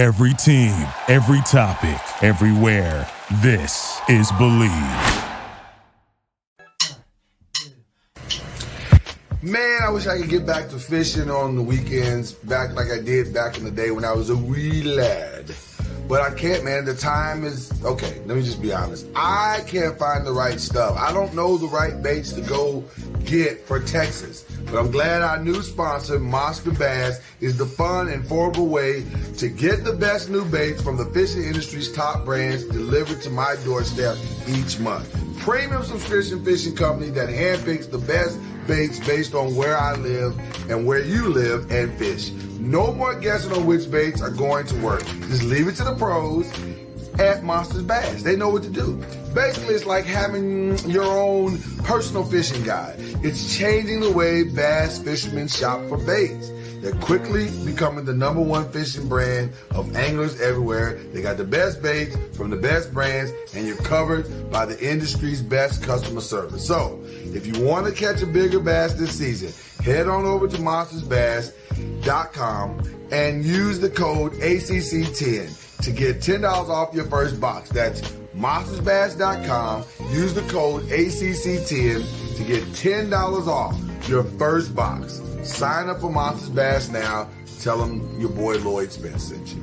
[0.00, 3.06] Every team, every topic, everywhere.
[3.42, 4.70] This is Believe.
[9.42, 13.02] Man, I wish I could get back to fishing on the weekends, back like I
[13.02, 15.54] did back in the day when I was a wee lad.
[16.08, 16.86] But I can't, man.
[16.86, 18.22] The time is okay.
[18.24, 19.06] Let me just be honest.
[19.14, 20.96] I can't find the right stuff.
[20.96, 22.82] I don't know the right baits to go
[23.26, 24.46] get for Texas.
[24.66, 29.04] But I'm glad our new sponsor, Monster Bass, is the fun and affordable way
[29.38, 33.56] to get the best new baits from the fishing industry's top brands delivered to my
[33.64, 34.16] doorstep
[34.48, 35.10] each month.
[35.40, 40.38] Premium subscription fishing company that handpicks the best baits based on where I live
[40.70, 42.30] and where you live and fish.
[42.60, 45.04] No more guessing on which baits are going to work.
[45.28, 46.46] Just leave it to the pros
[47.20, 48.22] at Monsters Bass.
[48.22, 48.96] They know what to do.
[49.34, 52.96] Basically, it's like having your own personal fishing guide.
[53.22, 56.50] It's changing the way bass fishermen shop for baits.
[56.80, 60.94] They're quickly becoming the number one fishing brand of anglers everywhere.
[61.12, 65.42] They got the best baits from the best brands, and you're covered by the industry's
[65.42, 66.66] best customer service.
[66.66, 69.52] So, if you want to catch a bigger bass this season,
[69.84, 72.80] head on over to monstersbass.com
[73.12, 77.70] and use the code ACC10 to get $10 off your first box.
[77.70, 78.00] That's
[78.36, 79.84] monstersbass.com.
[80.10, 85.20] Use the code ACC10 to get $10 off your first box.
[85.42, 87.28] Sign up for Monsters Bass now.
[87.60, 89.62] Tell them your boy Lloyd Spence sent you.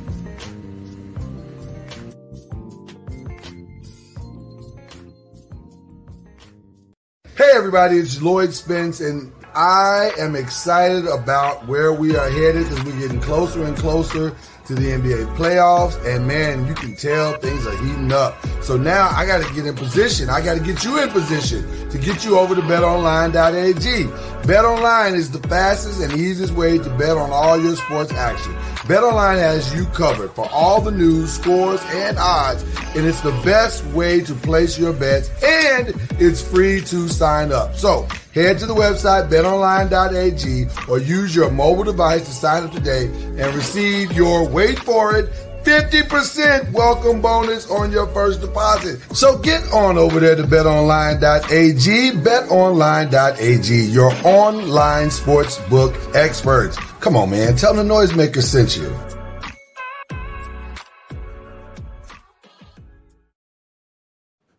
[7.35, 12.83] Hey everybody, it's Lloyd Spence and I am excited about where we are headed as
[12.83, 14.35] we're getting closer and closer
[14.67, 15.97] to the NBA playoffs.
[16.05, 18.37] And man, you can tell things are heating up.
[18.61, 20.29] So now I got to get in position.
[20.29, 24.03] I got to get you in position to get you over to betonline.ag.
[24.47, 28.53] BetOnline is the fastest and easiest way to bet on all your sports action.
[28.87, 32.63] BetOnline has you covered for all the news, scores, and odds,
[32.95, 37.75] and it's the best way to place your bets, and it's free to sign up.
[37.75, 43.07] So head to the website betonline.ag or use your mobile device to sign up today
[43.07, 45.29] and receive your wait for it
[45.67, 49.01] 50% welcome bonus on your first deposit.
[49.13, 56.77] So get on over there to betonline.ag, betonline.ag, your online sportsbook experts.
[57.01, 57.57] Come on, man.
[57.57, 58.95] Tell them the noisemaker sent you.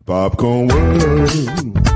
[0.04, 1.88] Popcorn World.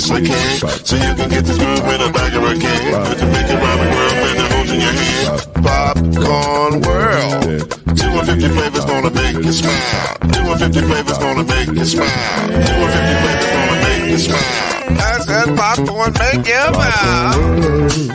[0.00, 0.56] Yes, I can.
[0.86, 3.10] So you can get this groove in the back of a can.
[3.10, 5.28] You can make it round the world when it holds in your hand.
[5.60, 7.68] Popcorn world.
[8.00, 10.16] 250 flavors gonna make you smile.
[10.32, 12.08] 250 flavors gonna make you smile.
[12.48, 14.40] 250 flavors gonna make you smile.
[14.88, 17.36] I said popcorn make you smile.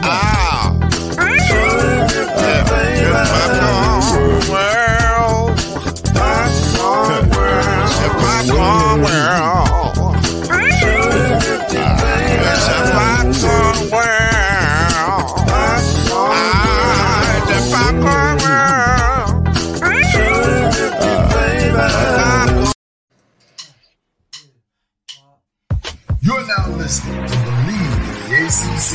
[0.01, 0.73] Ah.
[3.13, 5.53] Popcorn world.
[6.17, 7.93] Popcorn world.
[8.17, 9.54] Popcorn world.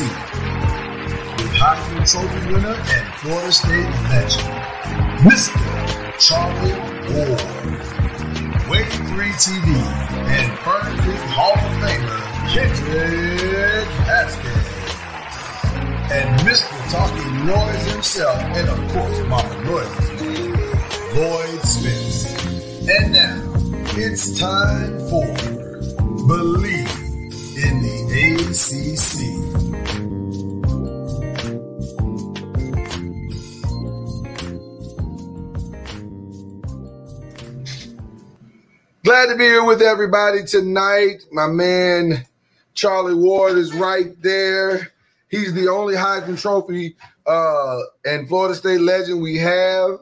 [0.01, 4.49] ACC with Heisman Trophy winner and Florida State legend,
[5.21, 5.61] Mr.
[6.17, 6.73] Charlie
[7.13, 7.41] Ward,
[8.69, 9.67] Wave 3 TV,
[10.27, 14.71] and Creek Hall of Famer, Kendrick Haskins,
[16.11, 16.75] and Mr.
[16.91, 20.61] Talking Noise himself, and of course, Mama Noise's man,
[21.15, 22.25] Lloyd Spence.
[22.89, 23.51] And now,
[23.97, 25.27] it's time for
[26.27, 27.01] Believe
[27.57, 27.95] in the
[28.49, 29.60] ACC.
[39.11, 41.25] Glad to be here with everybody tonight.
[41.33, 42.25] My man
[42.73, 44.93] Charlie Ward is right there.
[45.27, 49.99] He's the only Heisman Trophy uh, and Florida State legend we have.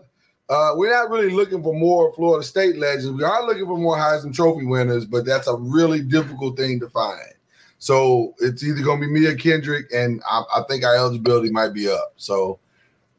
[0.47, 3.09] Uh, we're not really looking for more Florida State legends.
[3.09, 6.89] We are looking for more Heisman Trophy winners, but that's a really difficult thing to
[6.89, 7.33] find.
[7.79, 11.49] So it's either going to be me or Kendrick, and I, I think our eligibility
[11.49, 12.13] might be up.
[12.17, 12.59] So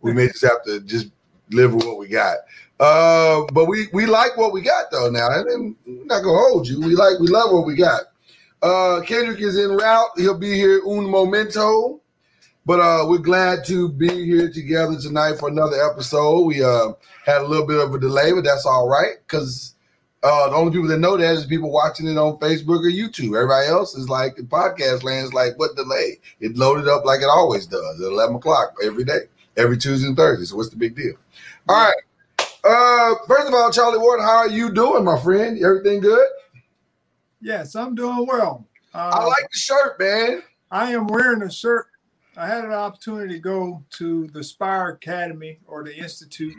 [0.02, 1.08] we may just have to just
[1.50, 2.36] live with what we got.
[2.80, 5.10] Uh, but we we like what we got though.
[5.10, 6.80] Now, and I'm not gonna hold you.
[6.80, 8.04] We like we love what we got.
[8.62, 10.10] Uh, Kendrick is en route.
[10.16, 12.00] He'll be here un momento.
[12.66, 16.42] But uh, we're glad to be here together tonight for another episode.
[16.42, 16.92] We uh,
[17.24, 19.74] had a little bit of a delay, but that's all right because
[20.22, 23.36] uh, the only people that know that is people watching it on Facebook or YouTube.
[23.36, 26.18] Everybody else is like in podcast land is like, what delay?
[26.40, 29.22] It loaded up like it always does at 11 o'clock every day,
[29.56, 30.44] every Tuesday and Thursday.
[30.44, 31.14] So what's the big deal?
[31.68, 31.94] All right.
[32.62, 35.62] Uh, first of all, Charlie Ward, how are you doing, my friend?
[35.62, 36.26] Everything good?
[37.40, 38.66] Yes, I'm doing well.
[38.92, 40.42] Uh, I like the shirt, man.
[40.70, 41.86] I am wearing a shirt.
[42.36, 46.54] I had an opportunity to go to the Spire Academy or the Institute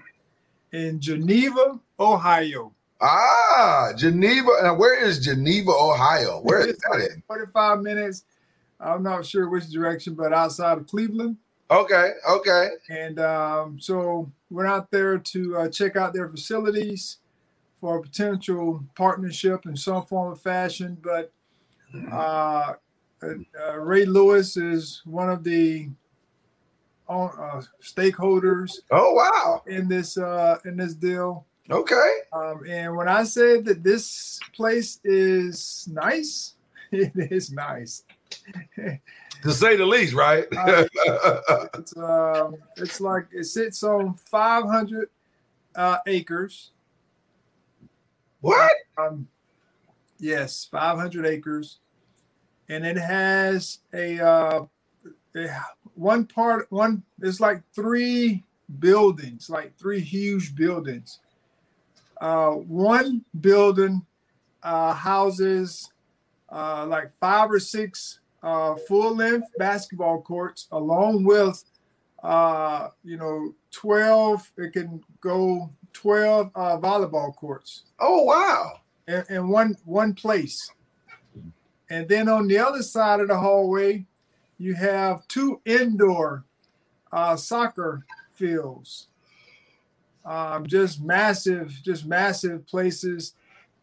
[0.71, 2.74] in Geneva, Ohio.
[3.00, 4.50] Ah, Geneva.
[4.63, 6.42] Now, where is Geneva, Ohio?
[6.42, 7.24] Where is that in?
[7.27, 8.24] 45 minutes.
[8.80, 11.38] I'm not sure which direction, but outside of Cleveland.
[11.71, 12.69] Okay, okay.
[12.89, 17.19] And um, so went out there to uh, check out their facilities
[17.79, 20.97] for a potential partnership in some form of fashion.
[21.01, 21.31] But
[22.12, 22.73] uh,
[23.23, 25.89] uh, Ray Lewis is one of the
[27.07, 29.63] uh, stakeholders Oh, wow.
[29.67, 31.45] in this uh, in this deal.
[31.69, 32.15] Okay.
[32.33, 36.56] Um, and when I say that this place is nice,
[36.91, 38.03] it is nice.
[39.43, 40.45] To say the least, right?
[40.55, 40.85] Uh,
[41.73, 45.09] It's um, it's like it sits on 500
[45.75, 46.71] uh, acres.
[48.41, 48.71] what?
[48.97, 49.27] Um,
[50.19, 51.79] yes, 500 acres,
[52.69, 54.65] and it has a, uh,
[55.35, 55.49] a
[55.95, 57.03] one part one.
[57.21, 58.43] It's like three
[58.79, 61.19] buildings, like three huge buildings.
[62.19, 64.05] Uh, one building
[64.61, 65.91] uh, houses
[66.51, 71.63] uh, like five or six uh, full-length basketball courts, along with
[72.23, 74.51] uh, you know 12.
[74.57, 78.79] It can go 12 uh, volleyball courts Oh, wow.
[79.07, 80.71] in, in one one place.
[81.89, 84.05] And then on the other side of the hallway,
[84.57, 86.45] you have two indoor
[87.11, 89.07] uh, soccer fields.
[90.23, 93.33] Um, just massive, just massive places.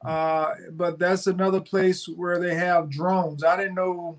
[0.05, 3.43] Uh, but that's another place where they have drones.
[3.45, 4.17] I didn't know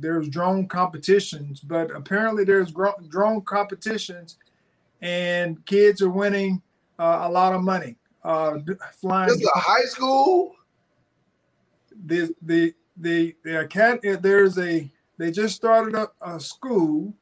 [0.00, 2.72] there's drone competitions, but apparently there's
[3.08, 4.38] drone competitions,
[5.02, 6.62] and kids are winning
[6.98, 8.58] uh, a lot of money uh,
[9.00, 9.28] flying.
[9.28, 10.56] This is a high school?
[12.06, 17.12] the the the the academy there's a they just started a, a school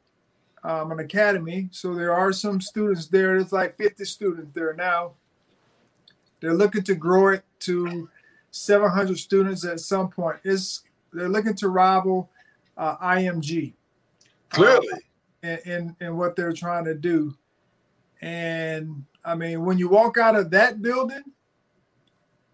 [0.64, 5.12] um, an academy so there are some students there there's like 50 students there now
[6.40, 8.08] they're looking to grow it to
[8.50, 10.82] 700 students at some point it's
[11.12, 12.30] they're looking to rival
[12.78, 13.74] uh, IMG
[14.50, 14.88] Clearly.
[15.42, 17.36] And, in in what they're trying to do.
[18.20, 21.22] And I mean, when you walk out of that building,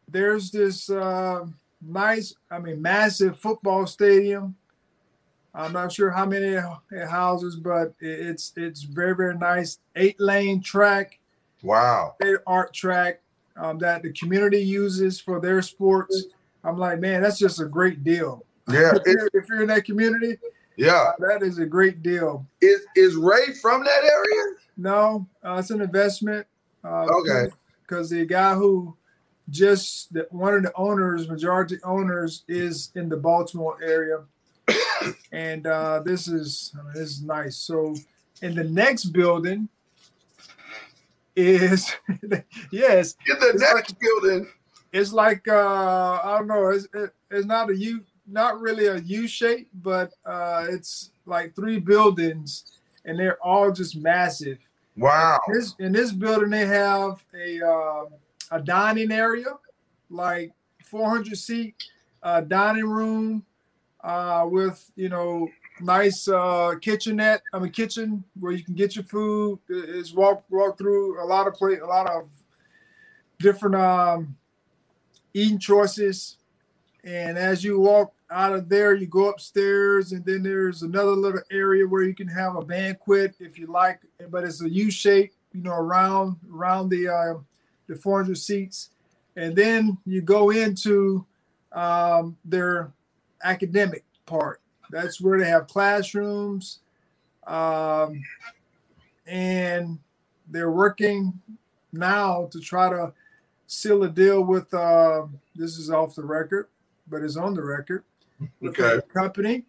[0.09, 1.47] there's this uh,
[1.81, 4.57] nice, I mean, massive football stadium.
[5.55, 6.59] I'm not sure how many
[6.91, 9.79] it houses, but it's it's very very nice.
[9.97, 11.19] Eight lane track,
[11.63, 12.17] wow.
[12.47, 13.21] art track
[13.57, 16.25] um, that the community uses for their sports.
[16.65, 18.45] I'm like, man, that's just a great deal.
[18.69, 18.93] Yeah.
[18.95, 20.39] If you're, if you're in that community,
[20.77, 21.13] yeah.
[21.19, 22.47] that is a great deal.
[22.61, 24.57] Is, is Ray from that area?
[24.77, 26.47] No, uh, it's an investment.
[26.83, 27.53] Uh, Okay.
[27.83, 28.97] Because the guy who
[29.51, 34.25] just the, one of the owners, majority owners, is in the Baltimore area,
[35.33, 37.57] and uh, this is I mean, this is nice.
[37.57, 37.95] So,
[38.41, 39.69] in the next building
[41.37, 41.93] is
[42.73, 44.49] yes, In the next building.
[44.93, 48.99] it's like uh, I don't know, it's it, it's not a U, not really a
[48.99, 52.65] U shape, but uh, it's like three buildings,
[53.05, 54.59] and they're all just massive.
[54.97, 55.41] Wow.
[55.53, 58.05] This in this building they have a uh,
[58.51, 59.57] a dining area,
[60.11, 60.53] like
[60.85, 61.75] 400 seat
[62.23, 63.45] uh, dining room
[64.03, 65.49] uh, with you know
[65.81, 67.43] nice uh, kitchenette.
[67.53, 69.59] I mean kitchen where you can get your food.
[69.69, 72.29] Is walk walk through a lot of play a lot of
[73.41, 74.37] different um,
[75.35, 76.39] eating choices.
[77.03, 81.43] And as you walk out of there, you go upstairs, and then there's another little
[81.51, 84.01] area where you can have a banquet if you like,
[84.31, 87.35] but it's a U shape, you know, around around the uh,
[87.87, 88.91] the 400 seats,
[89.37, 91.25] and then you go into
[91.73, 92.93] um, their
[93.43, 94.61] academic part.
[94.91, 96.81] That's where they have classrooms,
[97.47, 98.23] um,
[99.27, 99.99] and
[100.49, 101.41] they're working
[101.93, 103.13] now to try to
[103.67, 104.73] seal a deal with.
[104.73, 106.69] Uh, this is off the record,
[107.07, 108.03] but it's on the record.
[108.65, 109.01] Okay.
[109.13, 109.65] company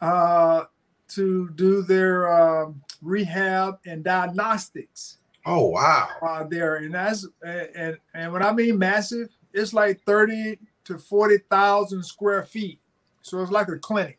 [0.00, 0.64] uh,
[1.08, 5.18] to do their um, rehab and diagnostics.
[5.46, 6.08] Oh wow.
[6.22, 11.38] uh, there, and that's and, and when I mean massive, it's like thirty to forty
[11.50, 12.80] thousand square feet.
[13.22, 14.18] So it's like a clinic.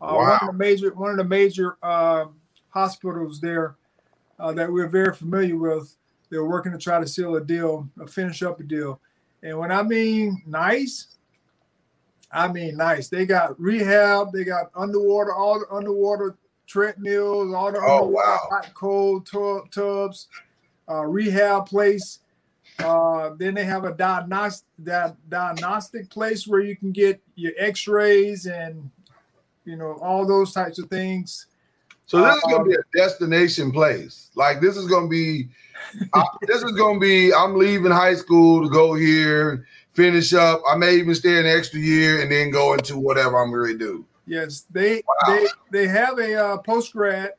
[0.00, 0.38] Uh, One Wow.
[0.42, 2.36] of the major one of the major um
[2.68, 3.76] hospitals there
[4.38, 5.96] uh, that we're very familiar with.
[6.30, 9.00] They're working to try to seal a deal, uh, finish up a deal.
[9.42, 11.17] And when I mean nice,
[12.30, 13.08] I mean nice.
[13.08, 14.32] They got rehab.
[14.32, 18.38] They got underwater, all the underwater treadmills, all the Oh, wow.
[18.50, 20.28] hot cold tub, tubs,
[20.88, 22.20] uh, rehab place.
[22.78, 28.46] Uh, then they have a diagnostic that diagnostic place where you can get your X-rays
[28.46, 28.88] and
[29.64, 31.46] you know all those types of things.
[32.06, 34.30] So this is gonna Um, be a destination place.
[34.34, 35.48] Like this is gonna be,
[36.14, 37.34] I- this is gonna be.
[37.34, 39.66] I'm leaving high school to go here,
[39.98, 40.62] finish up.
[40.70, 43.78] I may even stay an extra year and then go into whatever I'm going to
[43.78, 44.04] do.
[44.26, 45.14] Yes, they Wow.
[45.36, 47.32] they they have a uh, post grad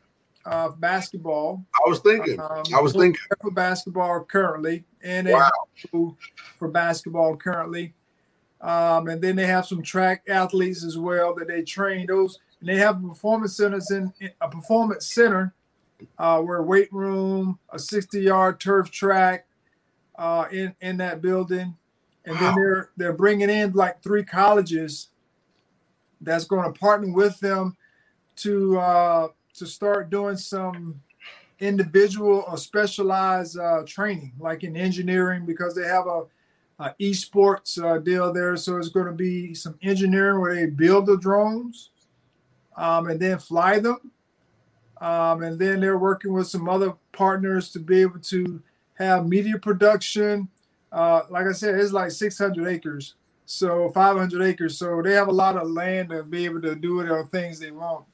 [0.46, 1.64] uh, basketball.
[1.74, 2.40] I was thinking.
[2.40, 3.22] Um, I was thinking.
[3.42, 6.16] for basketball currently, and a Wow.
[6.58, 7.94] for basketball currently.
[8.62, 12.40] Um, and then they have some track athletes as well that they train those.
[12.60, 15.54] And they have a performance centers in, in a performance center
[16.18, 19.46] uh, where weight room, a 60 yard turf track
[20.18, 21.78] uh, in in that building.
[22.30, 25.10] And then they're they're bringing in like three colleges
[26.22, 27.76] that's going to partner with them
[28.38, 31.02] to uh, to start doing some
[31.60, 36.24] individual or specialized uh, training, like in engineering, because they have a,
[36.80, 38.56] a esports uh, deal there.
[38.58, 41.90] So it's going to be some engineering where they build the drones
[42.78, 44.12] um, and then fly them.
[45.02, 48.62] Um, and then they're working with some other partners to be able to
[48.96, 50.50] have media production.
[50.92, 53.16] Uh, like I said, it's like 600 acres,
[53.46, 54.78] so 500 acres.
[54.78, 57.72] So they have a lot of land to be able to do whatever things they
[57.72, 58.06] want.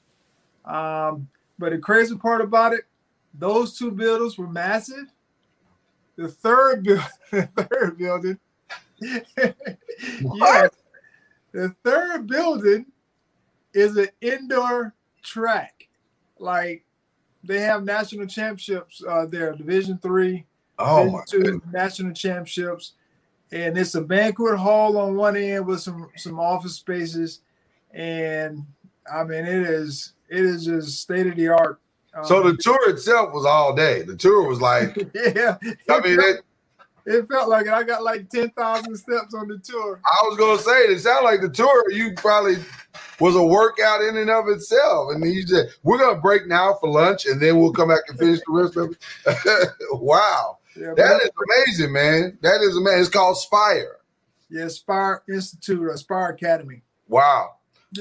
[0.66, 2.86] Um, but the crazy part about it,
[3.34, 5.12] those two buildings were massive.
[6.18, 8.40] The third building, the third building,
[9.02, 10.70] yes,
[11.52, 12.86] the third building
[13.74, 15.88] is an indoor track.
[16.40, 16.86] Like
[17.44, 20.46] they have national championships uh, there, Division Three,
[20.78, 21.74] Oh my Division goodness.
[21.74, 22.94] National championships,
[23.52, 27.42] and it's a banquet hall on one end with some some office spaces,
[27.92, 28.66] and
[29.12, 31.80] I mean it is it is just state of the art.
[32.24, 34.02] So Um, the tour itself was all day.
[34.04, 35.58] The tour was like, yeah,
[35.90, 36.42] I mean, it,
[37.06, 37.74] it felt like it.
[37.74, 40.00] I got like ten thousand steps on the tour.
[40.06, 41.92] I was gonna say it sounded like the tour.
[41.92, 42.58] You probably
[43.20, 45.12] was a workout in and of itself.
[45.14, 48.18] And you said, "We're gonna break now for lunch, and then we'll come back and
[48.18, 52.38] finish the rest of it." wow, Yeah, that is amazing, man.
[52.42, 53.00] That is amazing.
[53.02, 53.98] It's called Spire.
[54.50, 56.82] yeah, Spire Institute, or Spire Academy.
[57.08, 57.52] Wow.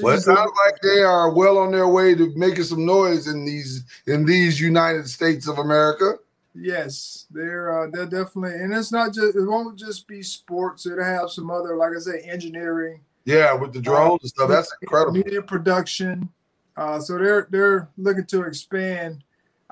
[0.01, 3.45] Well, it sounds like they are well on their way to making some noise in
[3.45, 6.15] these in these United States of America.
[6.53, 10.85] Yes, they're uh, they're definitely, and it's not just it won't just be sports.
[10.85, 14.49] It'll have some other, like I say, engineering, Yeah, with the drones and stuff.
[14.49, 15.13] That's incredible.
[15.13, 16.29] media production.
[16.77, 19.23] Uh, so they're they're looking to expand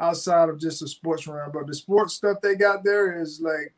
[0.04, 3.74] outside of just the sports realm, but the sports stuff they got there is like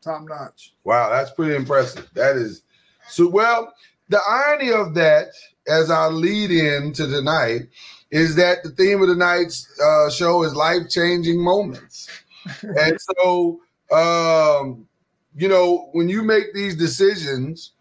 [0.00, 0.74] top notch.
[0.84, 2.08] Wow, that's pretty impressive.
[2.14, 2.62] That is
[3.08, 3.72] so well.
[4.08, 5.28] The irony of that,
[5.66, 7.62] as I lead in to tonight,
[8.10, 12.08] is that the theme of tonight's uh, show is life changing moments.
[12.62, 14.86] and so, um,
[15.34, 17.72] you know, when you make these decisions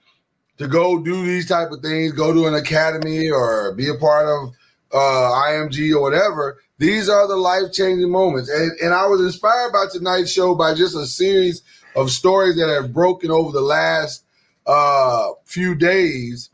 [0.57, 4.27] to go do these type of things, go to an academy or be a part
[4.27, 4.53] of
[4.93, 8.49] uh, IMG or whatever, these are the life changing moments.
[8.49, 11.61] And, and I was inspired by tonight's show by just a series
[11.95, 14.23] of stories that have broken over the last
[14.65, 16.49] uh, few days,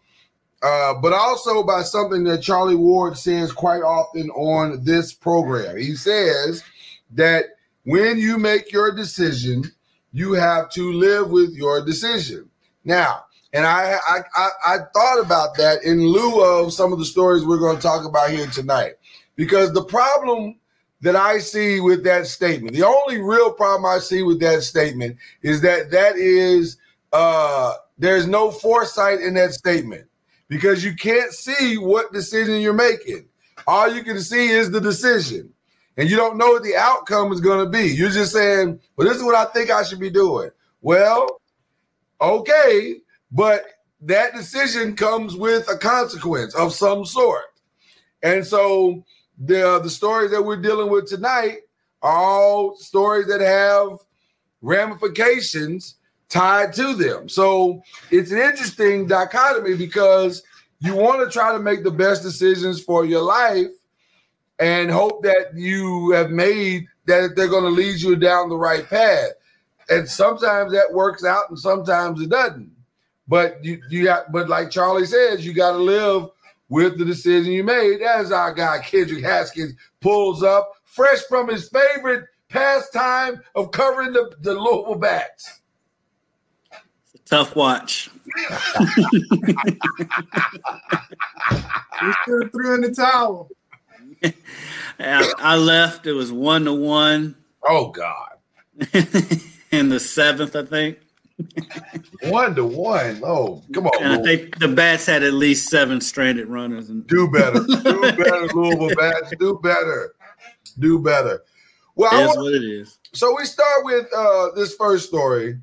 [0.62, 5.78] uh, but also by something that Charlie Ward says quite often on this program.
[5.78, 6.62] He says
[7.12, 7.46] that
[7.86, 9.64] when you make your decision,
[10.12, 12.50] you have to live with your decision.
[12.84, 17.06] Now, and I, I, I, I thought about that in lieu of some of the
[17.06, 18.96] stories we're going to talk about here tonight,
[19.38, 20.60] because the problem
[21.02, 25.16] that I see with that statement, the only real problem I see with that statement
[25.42, 26.78] is that that is
[27.14, 30.06] uh, there's no foresight in that statement
[30.50, 33.28] because you can't see what decision you're making.
[33.66, 35.52] All you can see is the decision,
[35.98, 37.88] and you don't know what the outcome is going to be.
[37.88, 40.50] You're just saying, "Well, this is what I think I should be doing."
[40.82, 41.42] Well,
[42.22, 42.98] okay,
[43.32, 43.66] but
[44.02, 47.46] that decision comes with a consequence of some sort,
[48.24, 49.04] and so
[49.38, 51.60] the uh, the stories that we're dealing with tonight
[52.02, 54.00] are all stories that have
[54.62, 55.96] ramifications
[56.30, 57.30] tied to them.
[57.30, 60.44] So it's an interesting dichotomy because
[60.80, 63.68] you want to try to make the best decisions for your life
[64.60, 68.88] and hope that you have made that they're going to lead you down the right
[68.88, 69.32] path.
[69.90, 72.72] And sometimes that works out, and sometimes it doesn't.
[73.28, 76.30] But you, you got, but like Charlie says, you got to live
[76.70, 78.02] with the decision you made.
[78.02, 84.36] As our guy Kendrick Haskins pulls up, fresh from his favorite pastime of covering the,
[84.42, 85.62] the Louisville bats.
[87.26, 88.10] Tough watch.
[92.00, 93.50] We still threw in the towel.
[95.00, 96.06] I, I left.
[96.06, 97.36] It was one to one
[97.70, 98.38] Oh God,
[99.72, 101.00] in the seventh, I think.
[102.24, 103.22] One to one.
[103.24, 106.90] Oh, come on, And I think the bats had at least seven stranded runners.
[106.90, 110.16] And do better, do better, Louisville bats, do better,
[110.80, 111.44] do better.
[111.96, 113.00] Well, that's what it is.
[113.14, 115.58] so we start with uh this first story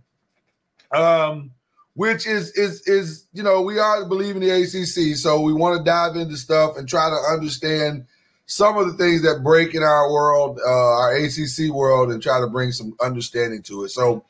[0.92, 1.50] um
[1.94, 5.78] which is is is you know we are believe in the ACC so we want
[5.78, 8.04] to dive into stuff and try to understand
[8.46, 12.40] some of the things that break in our world uh our ACC world and try
[12.40, 14.24] to bring some understanding to it so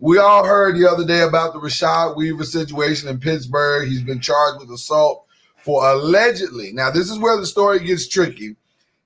[0.00, 4.20] we all heard the other day about the Rashad Weaver situation in Pittsburgh he's been
[4.20, 5.26] charged with assault
[5.64, 8.56] for allegedly now this is where the story gets tricky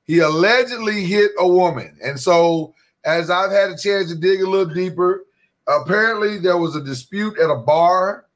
[0.05, 4.49] he allegedly hit a woman and so as I've had a chance to dig a
[4.49, 5.25] little deeper,
[5.67, 8.27] apparently there was a dispute at a bar.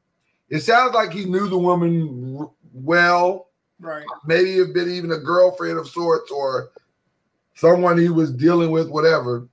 [0.49, 3.49] It sounds like he knew the woman well,
[3.79, 4.05] Right.
[4.25, 6.71] maybe have been even a girlfriend of sorts or
[7.55, 9.47] someone he was dealing with, whatever.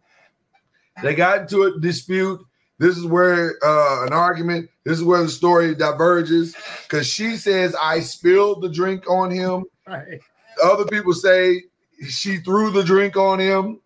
[1.02, 2.40] They got into a dispute.
[2.80, 7.75] This is where uh, an argument, this is where the story diverges because she says,
[7.82, 10.20] I spilled the drink on him Right.
[10.63, 11.63] other people say
[12.08, 13.80] she threw the drink on him.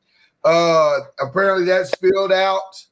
[0.43, 2.83] Uh, apparently that spilled out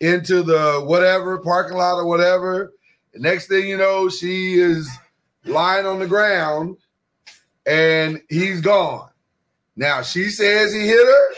[0.00, 2.72] into the whatever parking lot or whatever.
[3.12, 4.88] The next thing you know, she is
[5.44, 6.76] lying on the ground
[7.66, 9.08] and he's gone.
[9.76, 11.28] Now she says he hit her.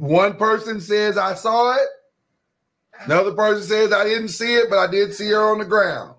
[0.00, 1.88] One person says I saw it.
[3.00, 6.14] Another person says I didn't see it, but I did see her on the ground.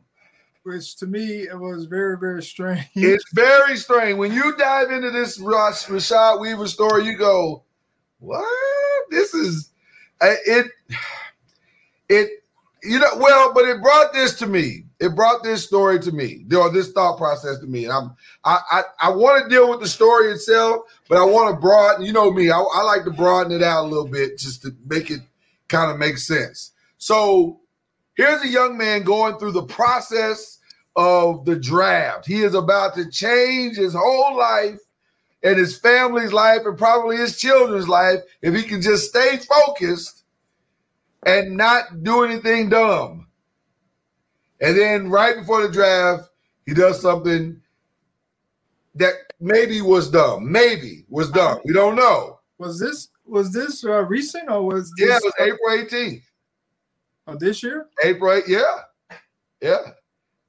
[0.62, 2.86] Which to me it was very, very strange.
[2.94, 4.20] It's very strange.
[4.20, 7.64] When you dive into this Rash, Rashad Weaver story, you go,
[8.20, 8.46] "What?
[9.10, 9.72] This is
[10.22, 10.68] uh, it."
[12.08, 12.30] It
[12.84, 14.86] you know well, but it brought this to me.
[15.02, 18.60] It brought this story to me, or this thought process to me, and I'm I
[18.70, 22.06] I, I want to deal with the story itself, but I want to broaden.
[22.06, 24.76] You know me, I, I like to broaden it out a little bit just to
[24.86, 25.22] make it
[25.70, 26.74] kind of make sense.
[27.00, 27.62] So
[28.16, 30.60] here's a young man going through the process
[30.96, 32.28] of the draft.
[32.28, 34.78] He is about to change his whole life
[35.42, 40.26] and his family's life and probably his children's life if he can just stay focused
[41.26, 43.28] and not do anything dumb.
[44.62, 46.30] And then right before the draft,
[46.66, 47.60] he does something
[48.96, 50.52] that maybe was dumb.
[50.52, 51.60] Maybe was dumb.
[51.66, 52.40] We don't know.
[52.58, 56.22] was this was this uh, recent or was this Yeah, it was April 18th.
[57.28, 57.88] uh, this year?
[58.04, 59.18] April, 8th, yeah.
[59.62, 59.92] Yeah.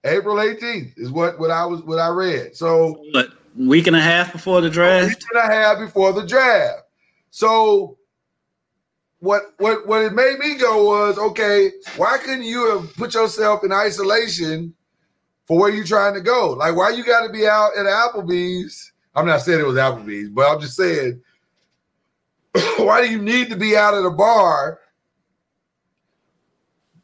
[0.05, 2.57] April 18th is what, what I was what I read.
[2.57, 5.09] So But week and a half before the a draft.
[5.09, 6.83] week and a half before the draft.
[7.31, 7.97] So
[9.23, 13.63] what what what it made me go was okay, why couldn't you have put yourself
[13.63, 14.75] in isolation
[15.47, 16.51] for where you're trying to go?
[16.51, 18.91] Like why you got to be out at Applebee's?
[19.15, 21.23] I'm not saying it was Applebee's, but I'm just saying
[22.79, 24.81] why do you need to be out at a bar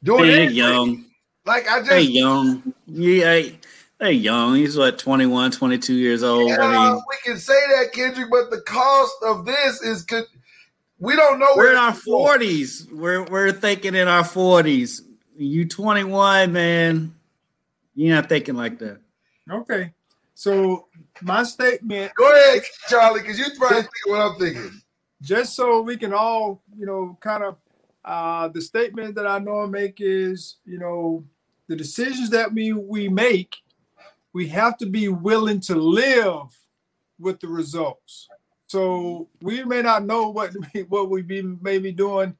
[0.03, 0.27] doing it.
[0.27, 0.57] Hey, anything?
[0.57, 1.05] young.
[1.47, 2.75] Like I just Hey, young.
[2.89, 3.43] Yeah,
[4.01, 4.57] hey, young.
[4.57, 6.51] He's what 21, 22 years old.
[6.51, 10.25] Yeah, I mean, we can say that, Kendrick, but the cost of this is could
[10.99, 12.87] we don't know we're where in our forties.
[12.91, 15.03] We're we're thinking in our forties.
[15.37, 17.15] You twenty one, man.
[17.95, 19.01] You're not thinking like that.
[19.51, 19.93] Okay.
[20.35, 20.87] So
[21.23, 24.83] my statement, Go ahead, Charlie, because you're trying to thinking what I'm thinking.
[25.21, 27.57] just so we can all, you know, kind of
[28.05, 31.25] uh the statement that I know I make is, you know,
[31.67, 33.57] the decisions that we we make,
[34.33, 36.57] we have to be willing to live
[37.19, 38.29] with the results.
[38.69, 40.53] So we may not know what
[40.89, 42.37] what we may be maybe doing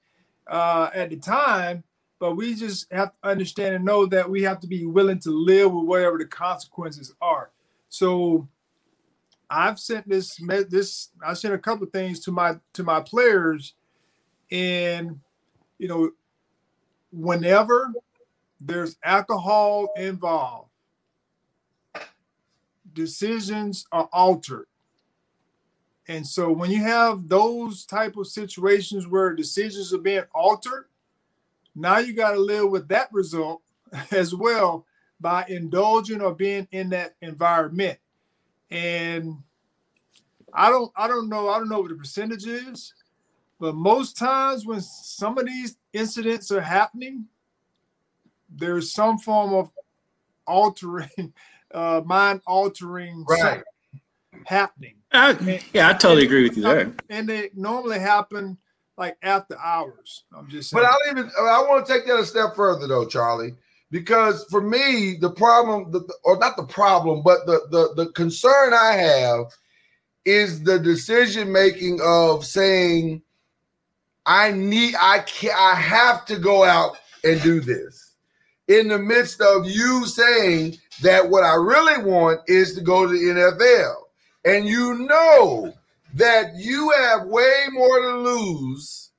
[0.47, 1.83] uh, at the time,
[2.21, 5.31] but we just have to understand and know that we have to be willing to
[5.31, 7.51] live with whatever the consequences are.
[7.89, 8.47] So
[9.51, 10.39] I've sent this
[10.69, 13.75] this I sent a couple of things to my to my players,
[14.51, 15.19] and
[15.79, 16.11] you know,
[17.11, 17.93] whenever
[18.61, 20.69] there's alcohol involved,
[22.93, 24.68] decisions are altered.
[26.09, 30.87] And so when you have those type of situations where decisions are being altered,
[31.75, 33.63] now you got to live with that result
[34.11, 34.87] as well
[35.21, 37.99] by indulging or being in that environment.
[38.71, 39.37] And
[40.53, 42.95] I don't I don't know I don't know what the percentage is,
[43.61, 47.27] but most times when some of these incidents are happening,
[48.51, 49.71] there's some form of
[50.47, 51.11] altering,
[51.75, 53.63] uh, mind altering Right.
[54.47, 56.93] happening, I, yeah, I totally agree with you there.
[57.09, 58.59] and they normally happen
[58.97, 60.25] like after hours.
[60.37, 60.83] I'm just saying.
[60.83, 63.55] But I'll even I want to take that a step further though, Charlie,
[63.91, 68.75] because for me the problem, the, or not the problem, but the the the concern
[68.75, 69.47] I have
[70.25, 73.23] is the decision making of saying
[74.27, 78.09] I need I can I have to go out and do this
[78.69, 83.13] in the midst of you saying that what I really want is to go to
[83.13, 83.95] the NFL.
[84.45, 85.73] And you know
[86.15, 89.11] that you have way more to lose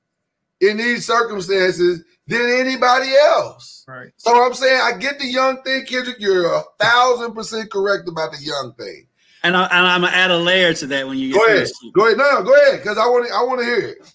[0.60, 3.84] in these circumstances than anybody else.
[3.88, 4.10] right.
[4.16, 6.16] So I'm saying I get the young thing, Kendrick.
[6.20, 9.06] You're a thousand percent correct about the young thing.
[9.42, 11.56] And, I, and I'm gonna add a layer to that when you get Go ahead.
[11.58, 11.74] finished.
[11.94, 12.18] Go ahead.
[12.18, 12.80] No, no, go ahead.
[12.80, 14.14] Because I want to I want to hear it.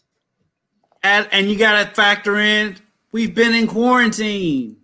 [1.03, 2.77] And, and you got to factor in
[3.11, 4.77] we've been in quarantine.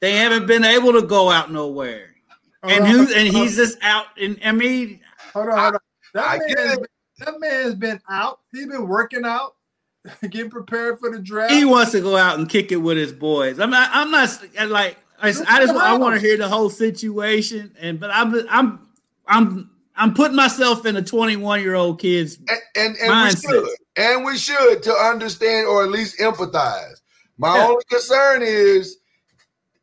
[0.00, 2.14] They haven't been able to go out nowhere.
[2.62, 4.06] And who and he's just out.
[4.20, 5.00] And I mean,
[5.36, 5.80] hold on, hold on.
[6.14, 6.86] That I man, get has been,
[7.18, 8.40] that man's been out.
[8.52, 9.54] He's been working out,
[10.30, 11.52] getting prepared for the draft.
[11.52, 13.58] he wants to go out and kick it with his boys.
[13.60, 13.90] I'm not.
[13.92, 14.30] I'm not
[14.68, 14.96] like.
[15.20, 15.74] I, I just.
[15.74, 17.74] I want to hear the whole situation.
[17.80, 18.34] And but I'm.
[18.48, 18.88] I'm.
[19.26, 19.70] I'm.
[19.98, 22.38] I'm putting myself in a 21 year old kid's.
[22.48, 23.68] And and, and we should.
[23.96, 27.00] And we should to understand or at least empathize.
[27.38, 27.66] My Yeah.
[27.66, 28.98] only concern is,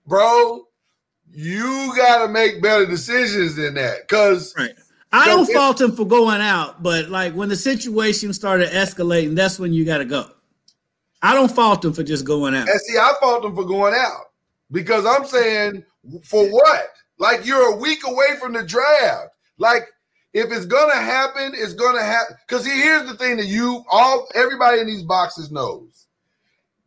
[0.06, 0.68] bro,
[1.32, 4.08] you gotta make better decisions than that.
[4.08, 4.74] Cause Right.
[5.14, 9.60] I don't fault him for going out, but like when the situation started escalating, that's
[9.60, 10.30] when you got to go.
[11.22, 12.68] I don't fault him for just going out.
[12.68, 14.26] And see, I fault them for going out
[14.72, 15.84] because I'm saying,
[16.24, 16.88] for what?
[17.20, 19.30] Like you're a week away from the draft.
[19.58, 19.84] Like
[20.34, 22.36] if it's gonna happen, it's gonna happen.
[22.48, 26.08] Because here's the thing that you all everybody in these boxes knows.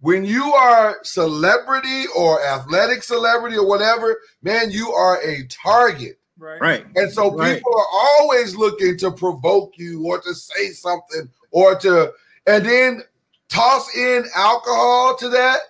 [0.01, 6.19] When you are celebrity or athletic celebrity or whatever, man, you are a target.
[6.39, 6.61] Right.
[6.61, 6.87] Right.
[6.97, 7.57] And so Right.
[7.57, 7.87] people are
[8.21, 12.13] always looking to provoke you or to say something or to,
[12.47, 13.03] and then
[13.49, 15.61] toss in alcohol to that.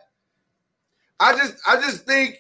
[1.21, 2.39] I just, I just think,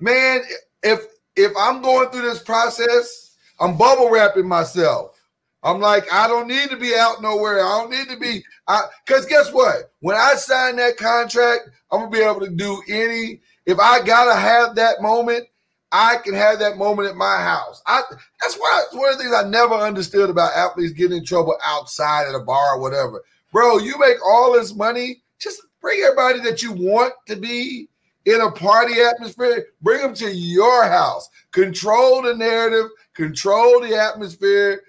[0.00, 0.40] man,
[0.82, 1.00] if
[1.36, 5.14] if I'm going through this process, I'm bubble wrapping myself.
[5.62, 7.64] I'm like, I don't need to be out nowhere.
[7.64, 9.92] I don't need to be, I because guess what?
[10.00, 13.40] When I sign that contract, I'm gonna be able to do any.
[13.66, 15.46] If I gotta have that moment,
[15.90, 17.82] I can have that moment at my house.
[17.86, 18.02] I
[18.42, 22.28] that's why one of the things I never understood about athletes getting in trouble outside
[22.28, 23.22] at a bar or whatever.
[23.52, 27.88] Bro, you make all this money, just bring everybody that you want to be
[28.26, 31.28] in a party atmosphere, bring them to your house.
[31.52, 34.82] Control the narrative, control the atmosphere,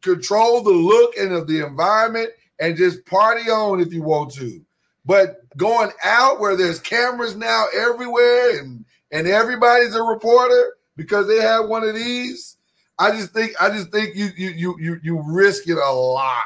[0.00, 4.64] control the look and of the environment, and just party on if you want to.
[5.04, 11.40] But going out where there's cameras now everywhere and and everybody's a reporter because they
[11.40, 12.56] have one of these.
[12.98, 16.44] I just think I just think you you you you you risk it a lot.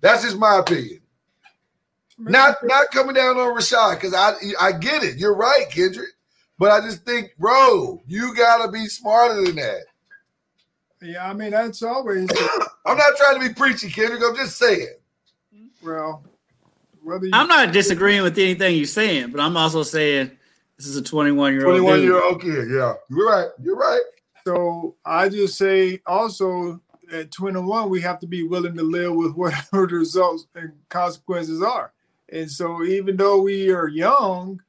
[0.00, 1.00] That's just my opinion.
[2.18, 5.18] Not not coming down on Rashad because I I get it.
[5.18, 6.10] You're right, Kendrick.
[6.58, 9.82] But I just think, bro, you gotta be smarter than that.
[11.00, 12.28] Yeah, I mean that's always
[12.86, 14.22] I'm not trying to be preachy, Kendrick.
[14.24, 14.94] I'm just saying.
[15.82, 16.24] well.
[17.02, 20.32] Whether you, I'm not disagreeing with anything you're saying, but I'm also saying
[20.78, 21.78] this is a 21 year old.
[21.78, 22.68] 21 year old kid.
[22.70, 23.48] Yeah, you're right.
[23.60, 24.00] You're right.
[24.46, 26.80] So I just say also
[27.12, 31.62] at 21, we have to be willing to live with whatever the results and consequences
[31.62, 31.92] are.
[32.30, 34.60] And so even though we are young,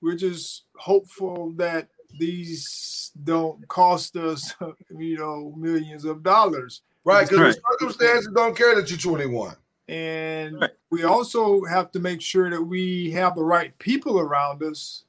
[0.00, 4.54] we're just hopeful that these don't cost us,
[4.96, 6.82] you know, millions of dollars.
[7.04, 7.54] Right, because Right.
[7.54, 9.56] the circumstances don't care that you're 21.
[9.88, 10.70] And Right.
[10.90, 15.04] we also have to make sure that we have the right people around us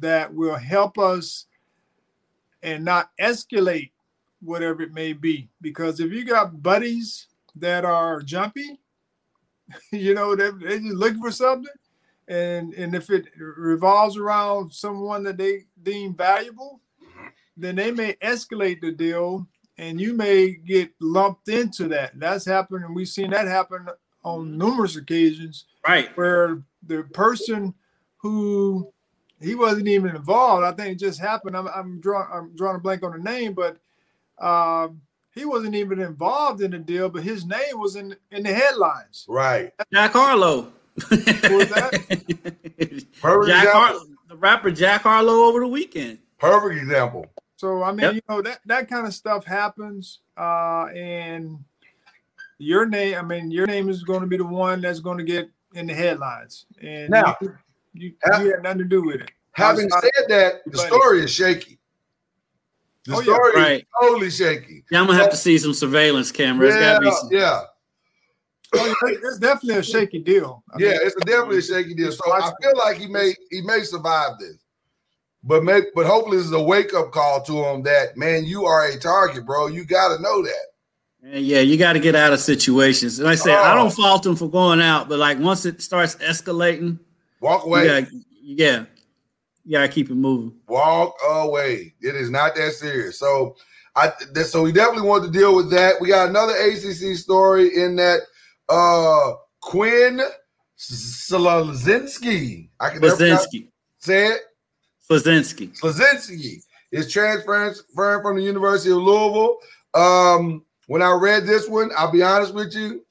[0.00, 1.46] that will help us
[2.62, 3.90] and not escalate
[4.40, 5.48] whatever it may be.
[5.60, 8.80] Because if you got buddies that are jumpy,
[9.92, 11.72] you know, they they just looking for something.
[12.28, 16.80] And and if it revolves around someone that they deem valuable,
[17.56, 19.46] then they may escalate the deal
[19.78, 22.18] and you may get lumped into that.
[22.18, 23.86] That's happened, and we've seen that happen
[24.24, 24.58] on mm-hmm.
[24.58, 26.14] numerous occasions Right.
[26.16, 27.72] where the person
[28.16, 28.92] who
[29.40, 30.64] he wasn't even involved.
[30.64, 31.56] I think it just happened.
[31.56, 33.76] I'm, I'm drawing I'm drawing a blank on the name, but
[34.44, 35.00] um,
[35.34, 39.24] he wasn't even involved in the deal, but his name was in in the headlines.
[39.28, 39.72] Right.
[39.92, 40.72] Jack Harlow.
[41.10, 41.24] was
[41.70, 41.92] that?
[42.78, 43.72] Jack example.
[43.72, 43.94] Har-
[44.28, 46.18] the rapper Jack Harlow over the weekend.
[46.38, 47.26] Perfect example.
[47.56, 48.14] So I mean, Yep.
[48.14, 51.58] you know that that kind of stuff happens, uh, and
[52.58, 53.16] your name.
[53.16, 55.86] I mean, your name is going to be the one that's going to get in
[55.86, 57.56] the headlines, and Now, you,
[57.92, 59.30] you, ha- you had nothing to do with it.
[59.52, 60.86] Having Outside- said that, the Buddy.
[60.88, 61.78] story is shaky.
[63.04, 63.24] The Oh, yeah.
[63.34, 63.80] story Right.
[63.80, 64.84] is totally shaky.
[64.90, 66.74] Yeah, I'm gonna have to see some surveillance cameras.
[66.74, 67.60] Yeah, gotta be some, yeah,
[68.74, 70.62] Oh, it's definitely a shaky deal.
[70.74, 70.88] I yeah.
[70.90, 72.12] mean, It's a definitely a shaky deal.
[72.12, 74.56] So I feel like he may he may survive this,
[75.42, 78.66] but may, but hopefully this is a wake up call to him that man, you
[78.66, 79.68] are a target, bro.
[79.68, 80.64] You got to know that.
[81.32, 83.18] And yeah, you got to get out of situations.
[83.18, 83.76] And like I say, I Oh.
[83.76, 86.98] don't fault him for going out, but like once it starts escalating,
[87.40, 87.86] Walk you away.
[87.86, 88.06] gotta,
[88.42, 88.84] yeah,
[89.64, 90.54] you gotta keep it moving.
[90.68, 91.94] Walk away.
[92.00, 93.18] It is not that serious.
[93.18, 93.56] So
[93.94, 96.00] I so we definitely want to deal with that.
[96.00, 98.20] We got another ACC story in that
[98.68, 100.20] uh Quinn
[100.78, 102.68] Slazinski.
[102.78, 104.40] I can Slazinski, say it.
[105.10, 105.78] Slazinski.
[105.78, 109.58] Slazinski is transferring from the University of Louisville.
[109.94, 113.04] Um, when I read this one, I'll be honest with you,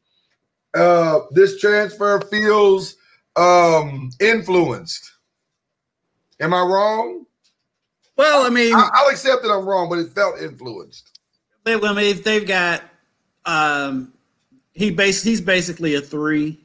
[0.75, 2.95] uh, this transfer feels
[3.37, 5.11] um, influenced.
[6.39, 7.25] Am I wrong?
[8.15, 11.19] Well, I mean, I, I'll accept that I'm wrong, but it felt influenced.
[11.63, 12.83] they, I mean, if they've got,
[13.45, 14.13] um,
[14.73, 16.59] he base, he's basically a three.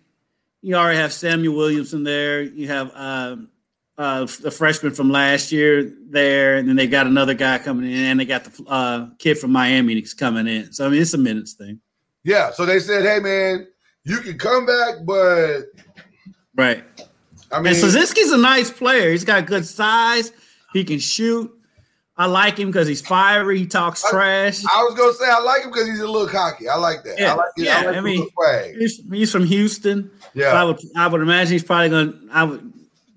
[0.63, 2.43] You already have Samuell Williamson there.
[2.43, 3.49] You have um,
[3.99, 7.99] uh, the freshman from last year there, and then they got another guy coming in,
[7.99, 10.73] and they got the uh, kid from Miami that's coming in.
[10.73, 11.81] So I mean, it's a minutes thing,
[12.25, 12.53] Yeah.
[12.53, 13.67] So they said, "Hey, man,
[14.05, 15.63] you can come back, but
[16.57, 16.85] right?
[17.51, 17.77] I mean, And
[18.33, 19.11] a nice player.
[19.11, 20.33] He's got good size.
[20.73, 21.53] He can shoot.
[22.17, 23.59] I like him because he's fiery.
[23.59, 24.63] He talks I- trash.
[24.65, 26.69] I was gonna say I like him because he's a little cocky.
[26.69, 27.19] I like that.
[27.19, 28.29] I Yeah, like yeah, I like I mean.
[28.79, 30.11] He's, he's from Houston.
[30.21, 30.65] So I Yeah.
[30.65, 32.13] would I would imagine he's probably going.
[32.13, 32.73] to I would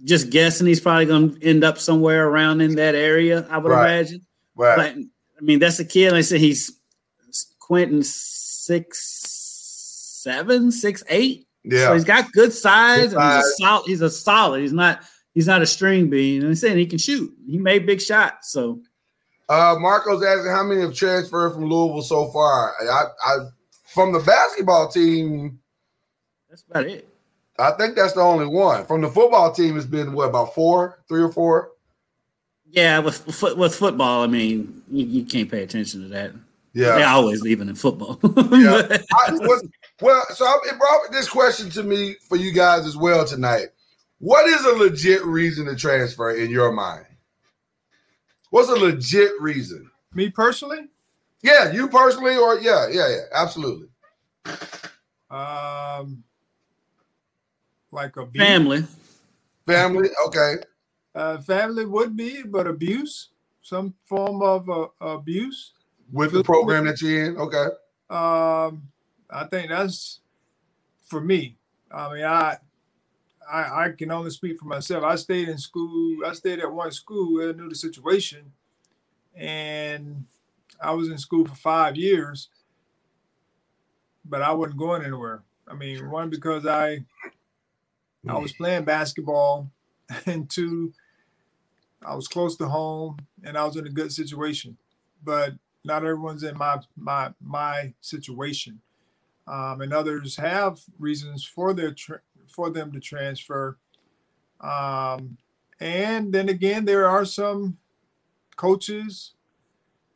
[0.06, 3.45] just guessing he's probably going to end up somewhere around in that area.
[3.50, 3.91] I would Right.
[4.00, 4.21] imagine.
[4.56, 4.76] Right.
[4.76, 4.95] But
[5.39, 6.12] I mean, that's a kid.
[6.12, 6.71] Like I said he's
[7.60, 9.00] Quentin six
[10.24, 11.48] seven, six eight.
[11.67, 11.88] Yeah.
[11.88, 13.13] So he's got good size.
[13.13, 13.58] Good and he's a size.
[13.58, 13.86] solid.
[13.88, 14.62] He's a solid.
[14.62, 15.01] He's not.
[15.34, 16.41] He's not a string bean.
[16.41, 17.34] And I'm saying he can shoot.
[17.45, 18.51] He made big shots.
[18.51, 18.80] So
[19.49, 22.73] Uh, Marco's asking how many have transferred from Louisville so far.
[22.82, 23.38] I, I,
[23.93, 25.60] from the basketball team,
[26.49, 27.08] that's about it.
[27.60, 28.86] I think that's the only one.
[28.86, 31.71] From the football team, it's been what about four, three or four?
[32.69, 36.32] Yeah, with foot with football, I mean, you, you can't pay attention to that.
[36.73, 36.95] Yeah.
[36.95, 38.19] They always leaving in football.
[38.51, 38.97] Yeah.
[39.13, 39.38] I,
[40.01, 43.67] well, so it brought this question to me for you guys as well tonight.
[44.19, 47.05] What is a legit reason to transfer in your mind?
[48.49, 49.89] What's a legit reason?
[50.13, 50.88] Me personally,
[51.41, 53.89] Yeah, you personally, or yeah, yeah, yeah, absolutely.
[55.29, 56.23] um,
[57.91, 58.86] like a Family.
[59.67, 60.55] Family, okay.
[61.13, 63.29] Uh, family would be, but abuse,
[63.62, 65.73] some form of uh, abuse.
[66.12, 67.65] With the program that you're in, okay.
[68.10, 68.84] Um,
[69.36, 70.21] I think that's
[71.04, 71.58] for me.
[71.91, 72.58] I mean, I,
[73.52, 75.04] I, I can only speak for myself.
[75.04, 76.26] I stayed in school.
[76.26, 77.41] I stayed at one school.
[77.41, 78.54] I knew the situation,
[79.36, 80.26] and
[80.82, 82.48] I was in school for five years,
[84.24, 85.43] but I wasn't going anywhere.
[85.67, 87.04] I mean, one because I,
[88.28, 88.58] I was mm.
[88.58, 89.69] playing basketball,
[90.26, 90.93] and two,
[92.06, 94.78] I was close to home, and I was in a good situation,
[95.21, 98.80] but not everyone's in my my my situation,
[99.47, 103.77] um, and others have reasons for their tra- for them to transfer.
[104.62, 105.38] Um,
[105.79, 107.77] and then again, there are some
[108.55, 109.34] coaches,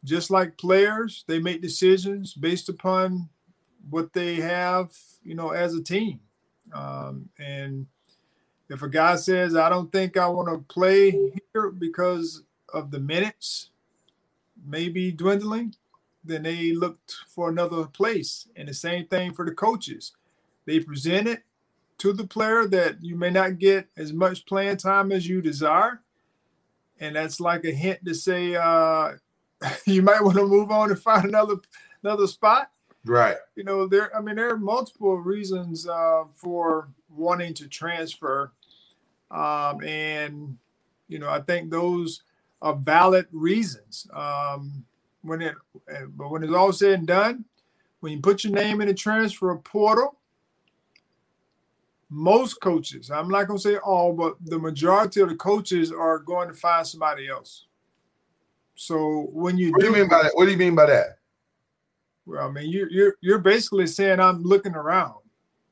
[0.04, 3.30] just like players, they make decisions based upon
[3.90, 4.92] what they have,
[5.24, 6.20] you know, as a team.
[6.74, 7.88] Um, and
[8.70, 11.12] if a guy says, "I don't think I want to play
[11.54, 13.72] here because of the minutes,"
[14.66, 15.76] maybe dwindling,
[16.24, 18.48] then they looked for another place.
[18.56, 20.14] And the same thing for the coaches.
[20.66, 21.44] They present it
[22.00, 26.02] to the player that you may not get as much playing time as you desire.
[27.00, 29.14] And that's like a hint to say uh,
[29.86, 31.56] you might want to move on and find another
[32.04, 32.72] another spot.
[33.06, 33.38] Right.
[33.56, 38.52] You know, there I mean there are multiple reasons uh, for wanting to transfer.
[39.32, 40.58] Um, and
[41.08, 42.24] you know, I think those
[42.62, 44.08] are valid reasons.
[44.14, 44.86] Um,
[45.22, 45.56] when it,
[45.92, 47.46] uh, but when it's all said and done,
[48.00, 50.18] when you put your name in the transfer portal,
[52.10, 56.48] most coaches, I'm not gonna say all, but the majority of the coaches are going
[56.48, 57.66] to find somebody else.
[58.76, 60.32] So when you What do do, you mean by that?
[60.36, 61.20] What do you mean by that?
[62.26, 65.16] well, I mean, you're you're you're basically saying I'm looking around,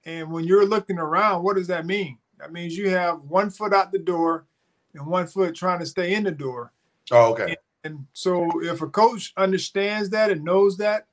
[0.06, 2.18] and when you're looking around, what does that mean?
[2.40, 4.46] That means you have one foot out the door
[4.94, 6.74] and one foot trying to stay in the door.
[7.12, 7.44] Oh, okay.
[7.44, 7.58] And
[8.14, 11.08] so, if a coach understands that and knows that,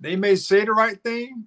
[0.00, 1.46] they may say the right thing,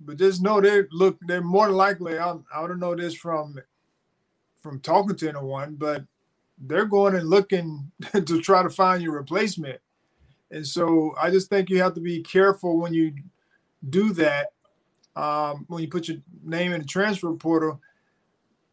[0.00, 1.18] but just know they look.
[1.26, 2.18] They're more than likely.
[2.18, 3.58] I, I don't know this from
[4.62, 6.04] from talking to anyone, but
[6.58, 9.80] they're going and looking to try to find your replacement.
[10.50, 13.14] And so I just think you have to be careful when you
[13.88, 14.48] do that.
[15.14, 17.80] Um, when you put your name in the transfer portal,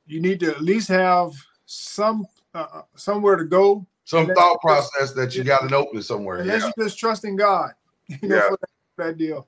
[0.07, 1.33] you need to at least have
[1.65, 3.85] some uh, uh somewhere to go.
[4.10, 6.38] Some Unless thought you just- process that you got an open somewhere.
[6.38, 6.72] Unless Yeah.
[6.76, 7.74] you're just trusting God,
[8.08, 8.41] you know, Yeah.
[8.50, 8.69] for that,
[9.06, 9.45] that deal.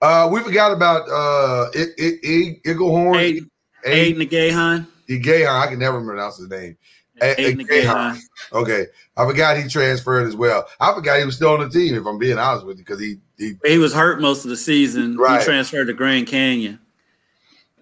[0.00, 3.14] Uh, we forgot about uh, it, it, it, Igglehorn.
[3.14, 3.50] Aiden,
[3.84, 4.86] Aiden Gahan.
[5.10, 5.60] Gahan.
[5.62, 6.78] I can never pronounce his name.
[7.20, 7.84] Aiden Gahan.
[8.14, 8.18] Gahan.
[8.54, 8.86] Okay,
[9.18, 10.66] I forgot he transferred as well.
[10.80, 11.94] I forgot he was still on the team.
[11.94, 14.56] If I'm being honest with you, because he he He was hurt most of the
[14.56, 15.18] season.
[15.18, 15.40] Right.
[15.40, 16.78] He transferred to Grand Canyon.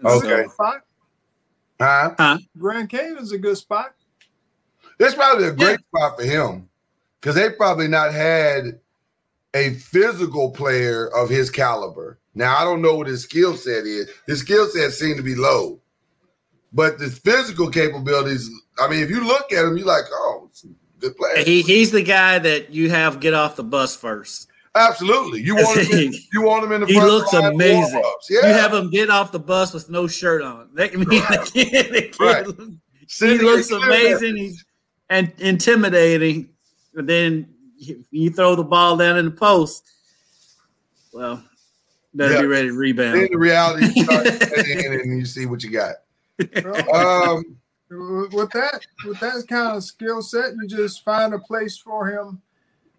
[0.04, 0.46] Okay.
[0.46, 0.82] so- Spot.
[1.80, 2.38] huh?
[2.58, 3.92] Grand Canyon is a good spot.
[4.98, 6.68] It's probably a great spot for him
[7.20, 8.80] because they probably not had
[9.54, 12.18] a physical player of his caliber.
[12.34, 14.10] Now I don't know what his skill set is.
[14.26, 15.80] His skill set seemed to be low,
[16.72, 18.50] but the physical capabilities.
[18.78, 20.50] I mean, if you look at him, you're like, oh,
[20.98, 21.44] good player.
[21.44, 24.48] he, he's the guy that you have get off the bus first.
[24.74, 25.98] Absolutely, you want him.
[25.98, 26.86] In, you want him in the.
[26.86, 28.02] He looks amazing.
[28.28, 30.68] Yeah, You have him get off the bus with no shirt on.
[30.74, 31.40] That can mean Right.
[31.46, 32.46] the kid, the kid Right.
[33.08, 34.36] he looks amazing.
[34.36, 34.62] He's
[35.10, 36.50] and intimidating.
[36.94, 37.48] And then
[38.10, 39.84] you, throw the ball down in the post.
[41.12, 41.42] Well,
[42.14, 42.40] better Yeah.
[42.42, 43.20] be ready to rebound.
[43.20, 45.96] Then the reality starts and you see what you got.
[46.92, 47.56] Um,
[47.90, 52.40] with that, with that kind of skill set, you just find a place for him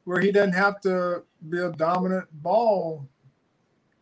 [0.05, 3.07] where he doesn't have to be a dominant ball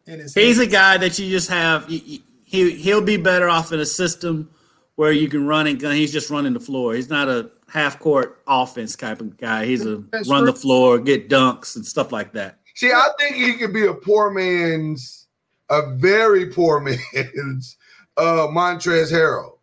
[0.05, 0.33] in his.
[0.33, 0.69] He's hand.
[0.69, 1.87] a guy that you just have.
[1.87, 4.49] He he'll be better off in a system
[4.95, 5.95] where you can run and gun.
[5.95, 6.93] He's just running the floor.
[6.93, 9.65] He's not a half court offense type of guy.
[9.65, 12.59] He's a That's run the floor, get dunks and stuff like that.
[12.75, 15.27] See, I think he could be a poor man's,
[15.69, 16.79] a very poor
[17.13, 17.77] man's
[18.17, 19.57] uh Montrezl Harrell,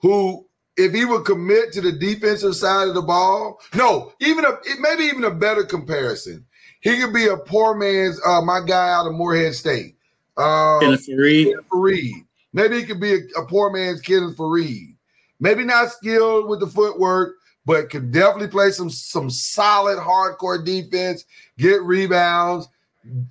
[0.00, 4.58] who, if he would commit to the defensive side of the ball, no, even a
[4.80, 6.44] maybe even a better comparison.
[6.80, 9.96] He could be a poor man's uh my guy out of Morehead State.
[10.36, 11.46] Uh Kenneth Faried.
[11.46, 12.26] Kenneth Faried.
[12.54, 14.94] Maybe he could be a, a poor man's Kenneth Faried.
[15.40, 17.34] Maybe not skilled with the footwork,
[17.66, 21.24] but could definitely play some some solid hardcore defense,
[21.58, 22.68] get rebounds,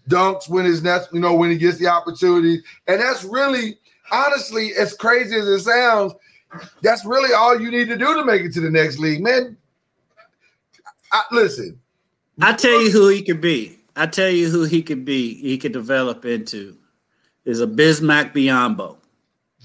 [0.09, 2.61] dunks when his next, you know, when he gets the opportunity.
[2.87, 3.79] And that's really,
[4.11, 6.13] honestly, as crazy as it sounds,
[6.81, 9.57] that's really all you need to do to make it to the next league, man.
[11.11, 11.79] I, listen,
[12.41, 13.77] I tell you who he could be.
[13.95, 15.35] I tell you who he could be.
[15.35, 16.75] He could develop into
[17.45, 18.97] is a Bismack Biyombo.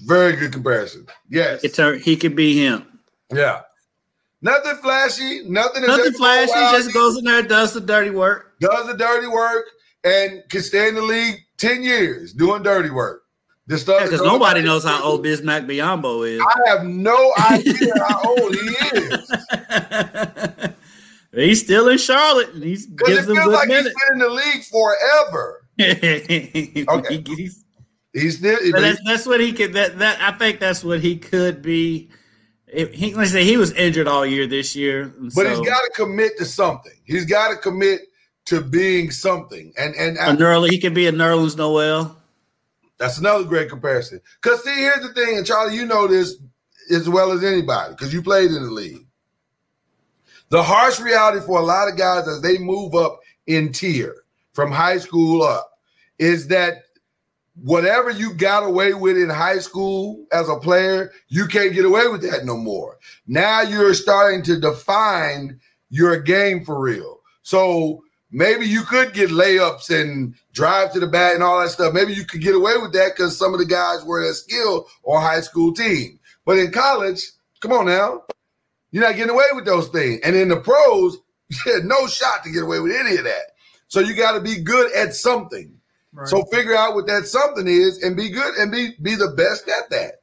[0.05, 1.05] Very good comparison.
[1.29, 2.85] Yes, He, turn, he could be him.
[3.33, 3.61] yeah.
[4.41, 5.83] Nothing flashy, nothing.
[5.85, 6.53] Nothing flashy.
[6.53, 8.57] Just goes in there, does the dirty work.
[8.61, 9.65] does the dirty work
[10.05, 13.23] and can stay in the league 10 years doing dirty work.
[13.67, 16.39] This stuff Because nobody knows how old Bismack Biyombo is.
[16.41, 18.61] I have no idea how old he
[18.95, 19.31] is.
[21.35, 23.95] he's still in Charlotte, and he's gives it them feels good like he's minutes.
[24.07, 25.65] been in the league forever.
[26.97, 27.23] okay.
[27.35, 27.65] He's
[28.15, 29.73] still But that's that's what he could.
[29.73, 32.09] That that I think that's what he could be.
[32.67, 35.81] If he, like I he was injured all year this year, but so he's got
[35.81, 36.93] to commit to something.
[37.03, 38.01] He's got to commit
[38.45, 39.73] to being something.
[39.77, 42.15] And and a Nerl, he can be a Nerlens Noel.
[42.99, 44.21] That's another great comparison.
[44.41, 46.35] Because see, here's the thing, and Charlie, you know this
[46.91, 49.05] as well as anybody, because you played in the league.
[50.49, 54.71] The harsh reality for a lot of guys as they move up in tier from
[54.71, 55.71] high school up
[56.17, 56.85] is that
[57.61, 62.07] whatever you got away with in high school as a player, you can't get away
[62.07, 62.97] with that no more.
[63.27, 67.19] Now you're starting to define your game for real.
[67.41, 71.93] So maybe you could get layups and drive to the bag and all that stuff.
[71.93, 74.87] Maybe you could get away with that because some of the guys were that skill
[75.03, 76.19] on high school team.
[76.45, 77.23] But in college,
[77.59, 78.23] come on now,
[78.91, 80.19] you're not getting away with those things.
[80.23, 81.17] And in the pros,
[81.83, 83.53] no shot to get away with any of that.
[83.87, 85.78] So you got to be good at something.
[86.13, 86.27] Right.
[86.27, 89.67] So figure out what that something is and be good and be be the best
[89.67, 90.21] at that.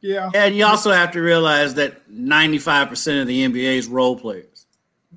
[0.00, 4.66] yeah, And you also have to realize that 95% of the NBA's role players.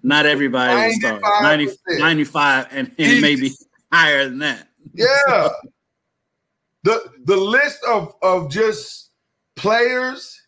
[0.04, 1.42] Not everybody is a star.
[1.42, 2.00] 90, 95%.
[2.00, 3.52] 95 and, and maybe
[3.92, 4.68] higher than that.
[4.94, 5.50] Yeah.
[6.84, 9.10] the the list of of just
[9.56, 10.42] players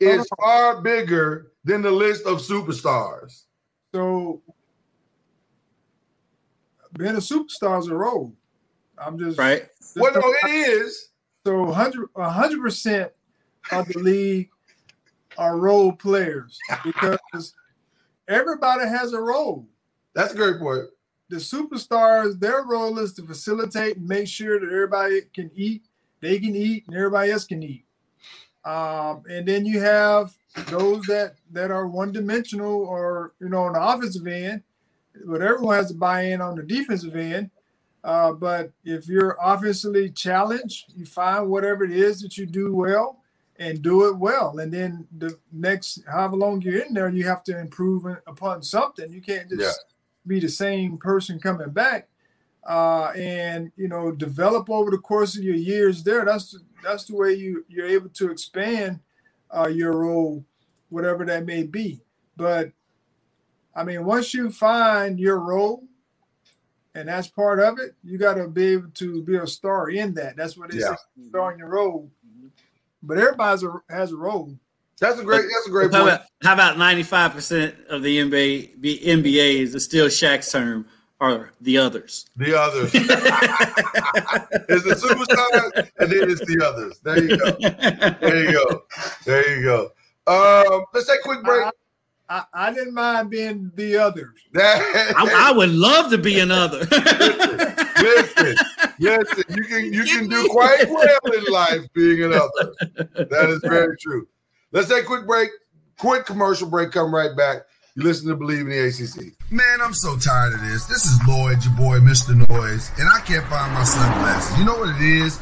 [0.00, 3.44] is far bigger than the list of superstars.
[3.94, 4.41] so
[6.98, 8.34] being a superstar is a role.
[8.98, 9.66] I'm just Right?
[9.78, 11.08] just Well, no, it is.
[11.46, 13.12] So 100 percent
[13.72, 14.50] of the league
[15.38, 17.54] are role players because
[18.28, 19.66] everybody has a role.
[20.14, 20.84] That's a great point.
[21.30, 25.82] the superstars, their role is to facilitate and make sure that everybody can eat,
[26.20, 27.86] they can eat, and everybody else can eat.
[28.64, 30.34] Um, and then you have
[30.66, 34.62] those that that are one dimensional or you know on the offensive end,
[35.26, 37.50] but everyone has to buy in on the defensive end.
[38.04, 43.20] Uh, but if you're offensively challenged, you find whatever it is that you do well
[43.58, 44.58] and do it well.
[44.58, 49.12] And then the next however long you're in there, you have to improve upon something.
[49.12, 49.72] You can't just Yeah.
[50.26, 52.08] be the same person coming back.
[52.64, 56.24] Uh, and you know, develop over the course of your years there.
[56.24, 59.00] That's that's the way you you're able to expand
[59.50, 60.44] uh, your role,
[60.88, 62.00] whatever that may be.
[62.36, 62.72] But
[63.74, 65.84] I mean, once you find your role,
[66.94, 70.12] and that's part of it, you got to be able to be a star in
[70.14, 70.36] that.
[70.36, 70.96] That's what it is, Yeah.
[71.28, 72.10] star in your role.
[73.02, 74.54] But everybody's a, has a role.
[75.00, 75.42] That's a great.
[75.52, 76.14] That's a great How point.
[76.14, 80.86] about how about ninety five percent of the NBA the NBA is still Shaq's term
[81.18, 82.26] are the others.
[82.36, 82.90] The others.
[82.94, 83.06] it's
[84.84, 87.00] the superstars, and then it's the others.
[87.02, 87.50] There you go.
[88.20, 88.82] There you go.
[89.24, 89.90] There you go.
[90.26, 91.64] Um, let's take a quick break.
[92.32, 94.38] I, I, I didn't mind being the others.
[94.56, 96.78] I, I would love to be another.
[98.00, 98.56] listen,
[98.98, 99.44] listen.
[99.50, 102.74] You can you can do quite well in life being another.
[103.14, 104.26] That is very true.
[104.72, 105.50] Let's take a quick break.
[105.98, 106.92] Quick commercial break.
[106.92, 107.62] Come right back.
[107.94, 109.34] You listen to Believe in the ACC.
[109.50, 110.86] Man, I'm so tired of this.
[110.86, 112.34] This is Lloyd, your boy, Mr.
[112.48, 114.58] Noise, and I can't find my sunglasses.
[114.58, 115.38] You know what it is?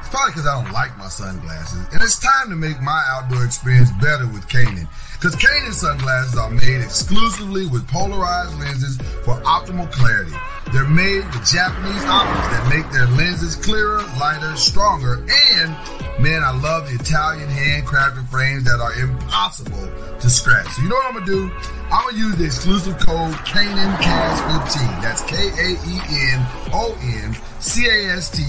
[0.00, 1.86] It's probably because I don't like my sunglasses.
[1.94, 4.86] And it's time to make my outdoor experience better with Kaenon.
[5.24, 10.34] Because Kaenon sunglasses are made exclusively with polarized lenses for optimal clarity.
[10.72, 15.76] They're made with Japanese optics that make their lenses clearer, lighter, stronger, and
[16.18, 19.88] man, I love the Italian handcrafted frames that are impossible
[20.18, 20.66] to scratch.
[20.68, 21.50] So you know what I'm gonna do?
[21.92, 25.02] I'm gonna use the exclusive code KaenonCast15.
[25.02, 25.78] That's K-A-E-N-O-N-C-A-S-T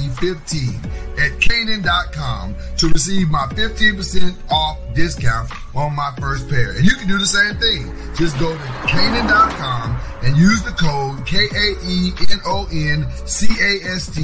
[0.09, 0.79] 15
[1.17, 6.71] at Kaenon.com to receive my 15% off discount on my first pair.
[6.71, 7.93] And you can do the same thing.
[8.15, 12.21] Just go to Kaenon.com and use the code K-A-E-N-O-N-C-A-S-T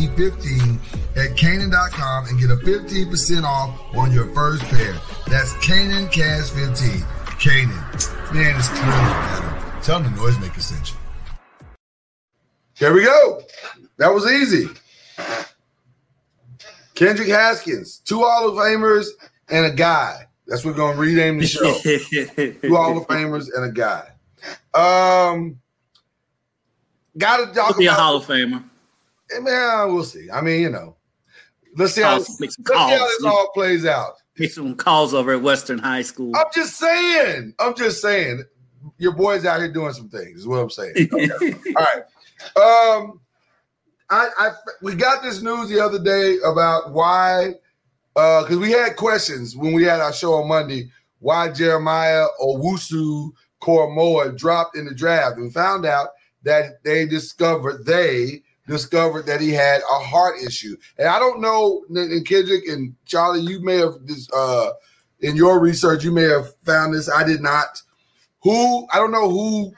[0.08, 0.80] 15
[1.16, 4.96] at Kaenon.com and get a 15% off on your first pair.
[5.28, 7.06] That's Kaenon Cast 15.
[7.38, 8.34] Kaenon.
[8.34, 9.82] Man, it's clearly better.
[9.84, 10.98] Tell them the noisemaker sent you.
[12.80, 13.42] There we go.
[13.98, 14.68] That was easy.
[16.96, 19.08] Kendrick Haskins, two Hall of Famers
[19.50, 20.28] and a guy.
[20.48, 21.74] That's what we're gonna rename the show.
[21.84, 24.08] two Hall of Famers and a guy.
[24.74, 25.60] Um,
[27.18, 27.94] gotta talk He'll be a.
[27.94, 28.64] Hall of Famer.
[29.40, 30.30] Man, we'll see.
[30.30, 30.96] I mean, you know,
[31.78, 34.14] let's see how let's see how this all plays out.
[34.38, 36.36] Make some calls over at Western High School.
[36.36, 37.54] I'm just saying.
[37.60, 38.44] I'm just saying.
[38.98, 40.40] Your boy's out here doing some things.
[40.40, 40.96] Is what I'm saying.
[41.14, 41.54] Okay.
[41.76, 42.04] All right.
[42.56, 43.22] Um,
[44.10, 44.52] I, I
[44.82, 47.54] we got this news the other day about why,
[48.16, 50.92] uh, because we had questions when we had our show on Monday.
[51.20, 53.32] Why Jeremiah Owusu
[53.62, 56.10] Koramoah dropped in the draft, and found out
[56.44, 60.76] that they discovered they discovered that he had a heart issue.
[60.98, 64.72] And I don't know, and Kendrick and Charlie, you may have this uh
[65.20, 67.10] in your research, you may have found this.
[67.10, 67.82] I did not.
[68.44, 69.74] Who I don't know who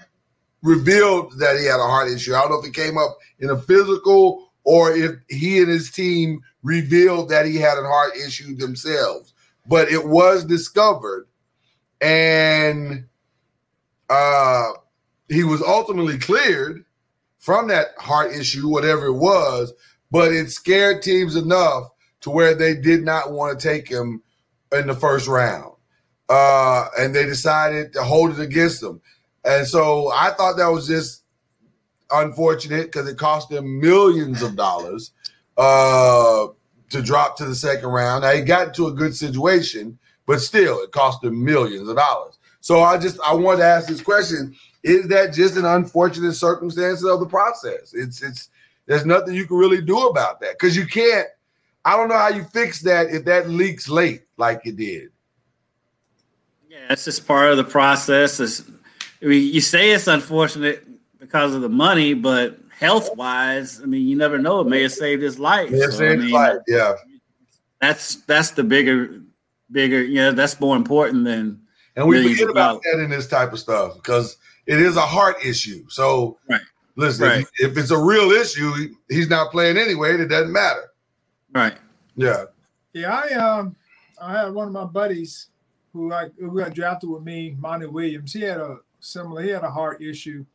[0.61, 2.34] revealed that he had a heart issue.
[2.34, 5.91] I don't know if it came up in a physical or if he and his
[5.91, 9.34] team revealed that he had a heart issue themselves.
[9.68, 11.28] But it was discovered,
[12.01, 13.05] and
[14.09, 14.72] uh,
[15.34, 16.86] he was ultimately cleared
[17.39, 19.73] from that heart issue, whatever it was.
[20.11, 21.89] But it scared teams enough
[22.21, 24.21] to where they did not want to take him
[24.71, 25.73] in the first round,
[26.29, 29.01] uh, and they decided to hold it against him.
[29.43, 31.23] And so I thought that was just
[32.11, 35.11] unfortunate because it cost them millions of dollars
[35.57, 36.47] uh,
[36.89, 38.23] to drop to the second round.
[38.23, 42.38] Now he got into a good situation, but still, it cost them millions of dollars.
[42.61, 47.03] So I just I wanted to ask this question: Is that just an unfortunate circumstance
[47.05, 47.93] of the process?
[47.93, 48.49] It's it's
[48.86, 51.27] there's nothing you can really do about that because you can't.
[51.86, 55.09] I don't know how you fix that if that leaks late like it did.
[56.69, 58.39] Yeah, it's just part of the process.
[58.39, 58.63] It's,
[59.21, 60.86] I mean, you say it's unfortunate
[61.19, 64.61] because of the money, but health wise, I mean, you never know.
[64.61, 65.69] It may have saved his life.
[65.71, 66.95] Yeah, So, I mean, yeah.
[67.79, 69.21] that's that's the bigger,
[69.71, 70.01] bigger.
[70.01, 71.61] You know, that's more important than
[71.95, 75.01] And we forget of about that in this type of stuff because it is a
[75.01, 75.86] heart issue.
[75.89, 76.61] So Right.
[76.95, 77.45] listen, Right.
[77.59, 80.14] if, if it's a real issue, he- he's not playing anyway.
[80.20, 80.89] It doesn't matter.
[81.53, 81.78] right.
[82.16, 82.45] Yeah.
[82.93, 83.76] Yeah, I um
[84.22, 85.47] I had one of my buddies
[85.93, 88.34] who I who got drafted with me, Monty Williams.
[88.34, 90.45] He had a similar, he had a heart issue.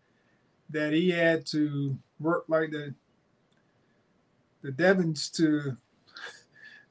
[0.71, 2.95] that he had to work like the
[4.63, 5.77] the Devons to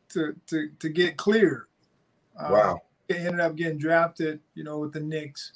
[0.09, 1.65] to to to get cleared.
[2.39, 2.81] Uh, Wow.
[3.07, 5.53] he ended up getting drafted, you know, with the Knicks,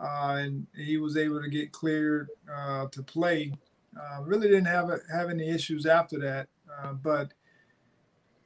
[0.00, 3.52] and he was able to get cleared uh, to play.
[3.98, 6.48] Uh, really didn't have a, have any issues after that,
[6.82, 7.32] uh, but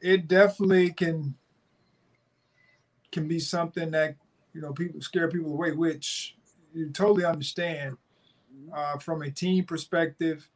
[0.01, 1.35] it definitely can
[3.13, 4.17] can be something that
[4.53, 6.37] you know people scare people away, which
[6.75, 7.97] you totally understand
[8.75, 10.49] uh, from a team perspective.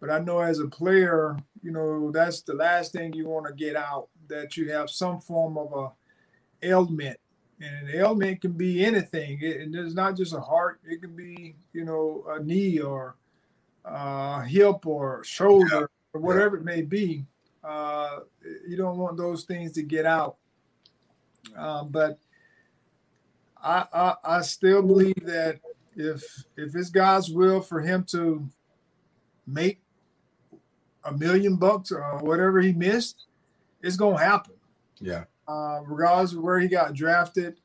[0.00, 3.54] But I know as a player, you know that's the last thing you want to
[3.54, 5.92] get out that you have some form of a
[6.66, 7.18] ailment,
[7.60, 9.38] and an ailment can be anything.
[9.40, 13.16] It, and it's not just a heart; it can be you know a knee or
[13.84, 17.24] uh, hip or shoulder or whatever it may be.
[17.62, 18.20] Uh,
[18.66, 20.36] you don't want those things to get out.
[21.56, 22.18] Um, but
[23.62, 25.60] I, I I still believe that
[25.96, 26.22] if
[26.56, 28.48] if it's God's will for him to
[29.46, 29.80] make
[31.04, 33.26] a million bucks or whatever he missed,
[33.82, 34.54] it's gonna happen.
[35.00, 35.24] Yeah.
[35.46, 37.60] Uh, regardless of where he got drafted.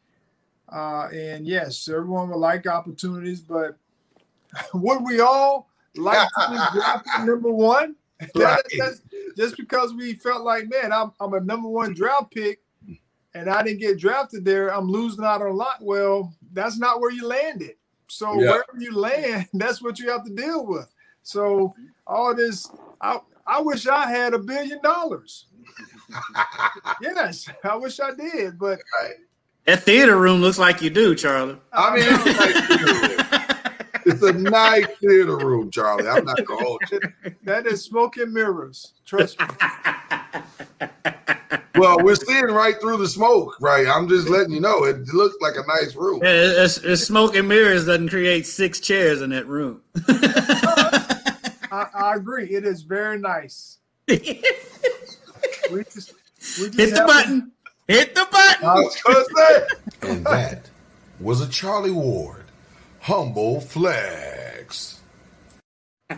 [0.71, 3.77] Uh, and yes, everyone would like opportunities, but
[4.73, 7.95] would we all like to be drafted number one?
[8.36, 8.61] Right.
[8.77, 9.01] that's
[9.38, 12.59] just because we felt like, man, I'm, I'm a number one draft pick
[13.34, 15.77] and I didn't get drafted there, I'm losing out on a lot.
[15.82, 17.75] Well, that's not where you landed.
[18.09, 18.51] So Yeah.
[18.51, 20.93] wherever you land, that's what you have to deal with.
[21.23, 21.73] So
[22.05, 22.69] all this,
[22.99, 25.45] I, I wish I had a billion dollars.
[27.01, 28.80] Yes, I wish I did, but
[29.66, 31.57] That theater room looks like you do, Charlie.
[31.74, 33.26] I mean, it's a nice theater room.
[34.05, 36.07] It's a nice theater room, Charlie.
[36.07, 36.99] I'm not gonna hold you.
[37.43, 38.93] that is smoke and mirrors.
[39.05, 39.47] Trust me.
[41.76, 43.88] Well, we're seeing right through the smoke, right?
[43.88, 44.84] I'm just letting you know.
[44.84, 46.20] It looks like a nice room.
[46.22, 49.82] Yeah, it's, it's smoke and mirrors doesn't create six chairs in that room.
[51.72, 52.49] I, I agree.
[52.49, 53.78] It is very nice.
[55.70, 56.13] Hit We just,
[56.59, 57.51] we just the have- button.
[57.88, 58.65] Hit the button.
[58.67, 59.67] I was gonna say.
[60.09, 60.70] And that
[61.20, 62.45] was a Charlie Ward
[63.01, 64.99] humble flex.
[66.09, 66.15] Uh,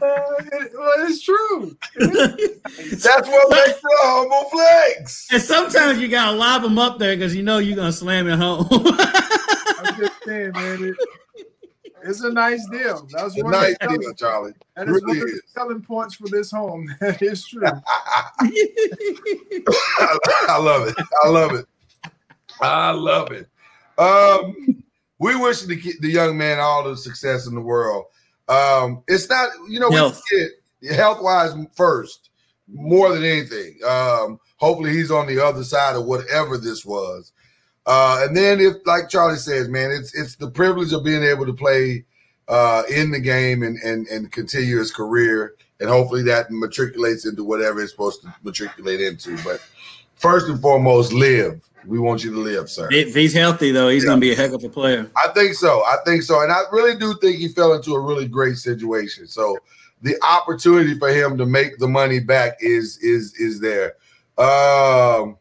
[0.00, 1.76] it- well, it's true.
[1.98, 5.26] That's what makes a humble flex.
[5.32, 8.38] And sometimes you gotta lob them up there because you know you're gonna slam it
[8.38, 8.66] home.
[8.70, 10.84] I'm just saying, man.
[10.84, 10.96] It,
[12.08, 13.06] it's a nice deal.
[13.12, 14.52] That's A one nice of the deal, Charlie.
[14.76, 16.88] That is one Really of the selling points for this home.
[17.00, 17.62] That is true.
[20.48, 20.94] I love it.
[21.24, 21.66] I love it.
[22.60, 23.48] I love it.
[23.98, 24.82] Um,
[25.18, 28.06] we wish the the young man all the success in the world.
[28.48, 30.22] Um, it's not, you know, we Health.
[30.30, 32.30] get health wise first,
[32.72, 33.78] more than anything.
[33.86, 37.32] Um, hopefully he's on the other side of whatever this was.
[37.88, 41.46] Uh, and then if like Charlie says, man, it's it's the privilege of being able
[41.46, 42.04] to play
[42.48, 45.54] uh in the game and and and continue his career.
[45.80, 49.42] And hopefully that matriculates into whatever it's supposed to matriculate into.
[49.42, 49.60] But
[50.16, 51.62] first and foremost, live.
[51.86, 52.88] We want you to live, sir.
[52.90, 55.10] if he's healthy though, he's gonna be a heck of a player.
[55.16, 55.82] I think so.
[55.86, 56.42] I think so.
[56.42, 59.26] And I really do think he fell into a really great situation.
[59.26, 59.56] So
[60.02, 63.94] the opportunity for him to make the money back is is is there.
[64.36, 65.38] Um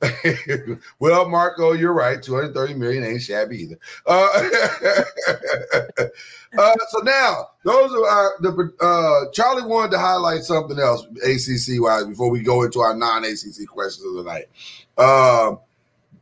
[0.98, 2.22] well, Marco, you're right.
[2.22, 3.78] 230 million ain't shabby either.
[4.06, 4.28] Uh,
[6.58, 12.06] uh, so now those are the uh Charlie wanted to highlight something else ACC wise
[12.06, 14.48] before we go into our non-ACC questions of the night.
[14.96, 15.58] Um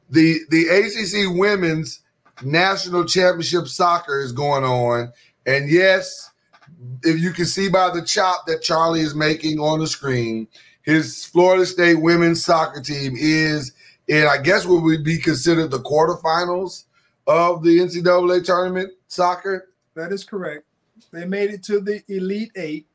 [0.08, 2.00] the the ACC women's
[2.42, 5.12] national championship soccer is going on,
[5.44, 6.30] and yes,
[7.02, 10.48] if you can see by the chop that Charlie is making on the screen,
[10.86, 13.72] his Florida State women's soccer team is
[14.08, 16.84] in, I guess, what would be considered the quarterfinals
[17.26, 19.70] of the NCAA tournament soccer.
[19.94, 20.64] That is correct.
[21.12, 22.86] They made it to the Elite Eight,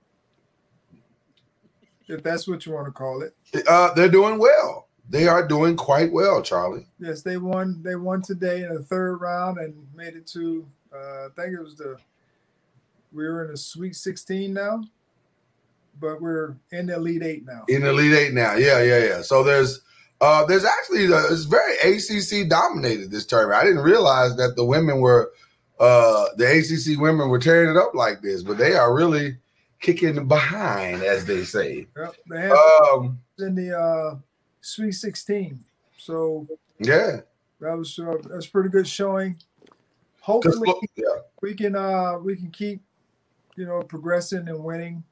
[2.07, 3.35] if that's what you want to call it.
[3.67, 4.87] Uh, they're doing well.
[5.09, 6.87] They are doing quite well, Charlie.
[6.97, 7.81] Yes, they won.
[7.83, 10.65] They won today in the third round and made it to.
[10.93, 11.97] Uh, I think it was the.
[13.11, 14.83] We were in the Sweet 16 now,
[15.99, 17.63] but we're in the Elite Eight now.
[17.67, 18.55] in the Elite Eight now.
[18.55, 19.21] Yeah, yeah, yeah.
[19.21, 19.81] So there's
[20.19, 23.61] uh there's actually uh, it's very ACC dominated this tournament.
[23.61, 25.31] I didn't realize that the women were
[25.79, 29.37] uh the ACC women were tearing it up like this, but they are really
[29.81, 31.87] kicking behind, as they say.
[31.97, 34.15] Yep, they Um, in the uh,
[34.61, 35.59] Sweet 16,
[35.97, 36.47] so
[36.79, 37.21] yeah.
[37.59, 39.37] that was uh, that's pretty good showing.
[40.21, 41.05] Hopefully, yeah.
[41.41, 42.81] we can uh we can keep
[43.57, 45.03] you know progressing and winning.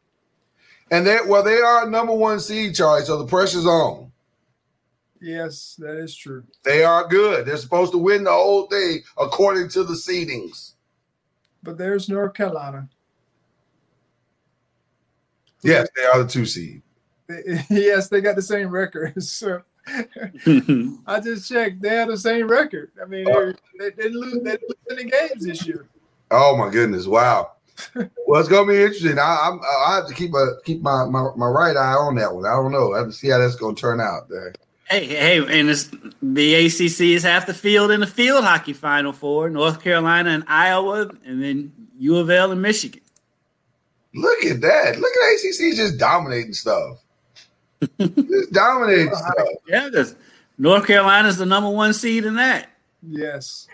[0.91, 3.05] And they well, they are number one seed, Charlie.
[3.05, 4.11] So the pressure's on.
[5.21, 6.43] Yes, that is true.
[6.63, 7.45] They are good.
[7.45, 10.73] They're supposed to win the whole thing according to the seedings.
[11.61, 12.87] but there's North Carolina.
[15.61, 16.81] Yes, they are the two seed.
[17.27, 19.13] They- yes, they got the same record.
[19.21, 19.61] So
[21.07, 22.91] I just checked; they have the same record.
[23.01, 23.53] I mean, Oh.
[23.79, 24.33] they, they didn't lose.
[24.43, 25.87] They didn't lose any games this year.
[26.31, 27.07] Oh my goodness!
[27.07, 27.53] Wow.
[28.27, 29.19] Well, it's gonna be interesting.
[29.19, 32.33] I, I'm I have to keep a keep my, my my right eye on that
[32.33, 32.45] one.
[32.45, 32.93] I don't know.
[32.93, 34.29] I have to see how that's gonna turn out.
[34.29, 34.53] There.
[34.89, 35.87] Hey, hey, and it's,
[36.19, 40.43] the ACC is half the field in the field hockey Final Four: North Carolina and
[40.47, 43.01] Iowa, and then U of L and Michigan.
[44.15, 44.99] Look at that!
[44.99, 46.97] Look at ACC just dominating stuff.
[47.99, 49.47] just dominating stuff.
[49.67, 50.15] Yeah, because
[50.57, 52.69] North Carolina's the number one seed in that.
[53.07, 53.67] Yes,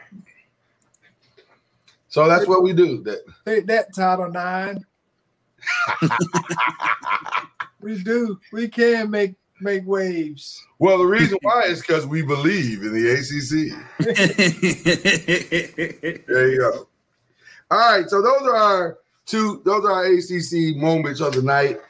[2.16, 3.04] So that's what we do.
[3.04, 4.86] That take that Title Nine.
[7.82, 8.40] we do.
[8.54, 10.64] We can make make waves.
[10.80, 13.74] well, the reason why is because we believe in the ACC.
[16.26, 16.88] There you go.
[17.70, 19.62] All right, so those are our two.
[19.66, 21.82] Those are our ACC moments of the night.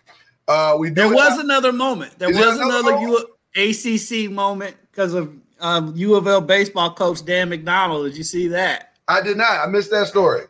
[0.47, 2.17] Uh, we do there was have- another moment.
[2.17, 6.41] There Is there was another another U- ACC moment because of um, U of L
[6.41, 8.05] baseball coach Dan McDonnell.
[8.05, 8.93] Did you see that?
[9.08, 9.60] I did not.
[9.60, 10.43] I missed that story.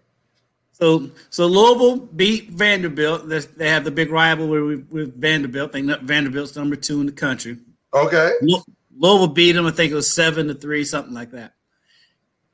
[0.71, 3.29] So, so Louisville beat Vanderbilt.
[3.29, 5.71] They have the big rivalry with, with Vanderbilt.
[5.71, 7.57] They Vanderbilt's number two in the country.
[7.93, 8.33] Okay.
[8.41, 8.63] Lou-
[8.97, 9.65] Louisville beat them.
[9.65, 11.53] I think it was seven to three, something like that.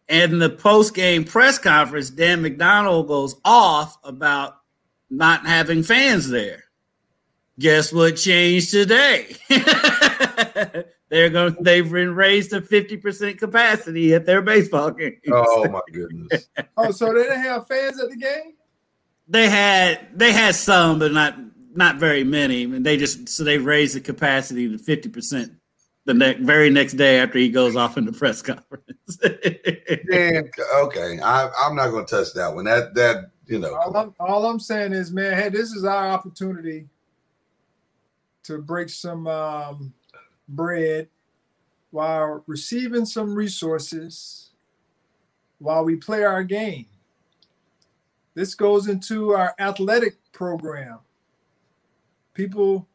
[0.07, 4.57] And in the post game press conference, Dan McDonnell goes off about
[5.09, 6.65] not having fans there.
[7.57, 9.35] Guess what changed today?
[11.11, 11.57] They're going.
[11.59, 15.17] They've been raised to fifty percent capacity at their baseball games.
[15.29, 16.47] Oh my goodness.
[16.77, 18.53] Oh, so they didn't have fans at the game?
[19.27, 21.35] They had they had some, but not
[21.75, 22.63] not very many.
[22.63, 25.51] And they just so they raised the capacity to fifty percent
[26.05, 29.17] the next very next day after he goes off in the press conference.
[30.09, 31.19] Dan, okay.
[31.19, 32.63] I, I'm not going to touch that one.
[32.63, 33.75] That that you know.
[33.75, 36.87] All I'm, all I'm saying is, man, hey, this is our opportunity
[38.43, 39.93] to break some um,
[40.55, 41.07] bread
[41.91, 44.51] while receiving some resources
[45.59, 46.85] while we play our game.
[48.33, 50.99] This goes into our athletic program.
[52.33, 52.87] People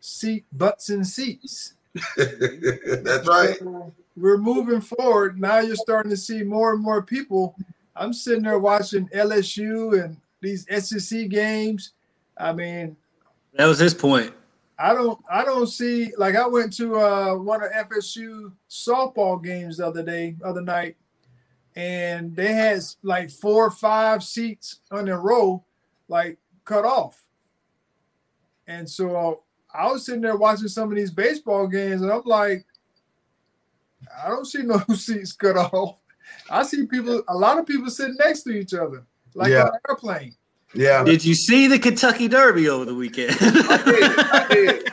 [0.00, 1.74] seat butts in seats.
[2.16, 3.56] That's right.
[3.58, 5.40] So we're moving forward.
[5.40, 7.54] Now you're starting to see more and more people.
[7.96, 11.92] I'm sitting there watching LSU and these SEC games.
[12.36, 12.96] I mean,
[13.54, 14.32] that was his point.
[14.78, 19.78] I don't I don't see like I went to uh one of FSU softball games
[19.78, 20.96] the other day, other night,
[21.74, 25.64] and they had like four or five seats on a row,
[26.08, 27.24] like cut off.
[28.68, 29.42] And so
[29.74, 32.64] I was sitting there watching some of these baseball games, and I'm like,
[34.22, 35.98] I don't see no seats cut off.
[36.50, 39.04] I see people, a lot of people sitting next to each other,
[39.34, 39.62] like Yeah.
[39.62, 40.34] on an airplane.
[40.74, 41.02] Yeah.
[41.04, 43.36] Did you see the Kentucky Derby over the weekend?
[43.40, 44.18] I did.
[44.18, 44.92] I did.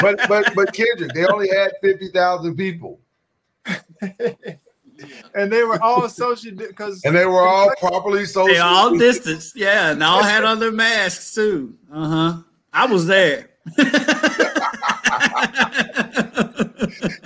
[0.00, 3.00] But but but Kendrick, they only had fifty thousand people,
[4.00, 8.46] and they were all social because and they were all properly social.
[8.54, 11.74] they all distanced, yeah, and all had on their masks too.
[11.92, 12.42] Uh huh.
[12.72, 13.50] I was there.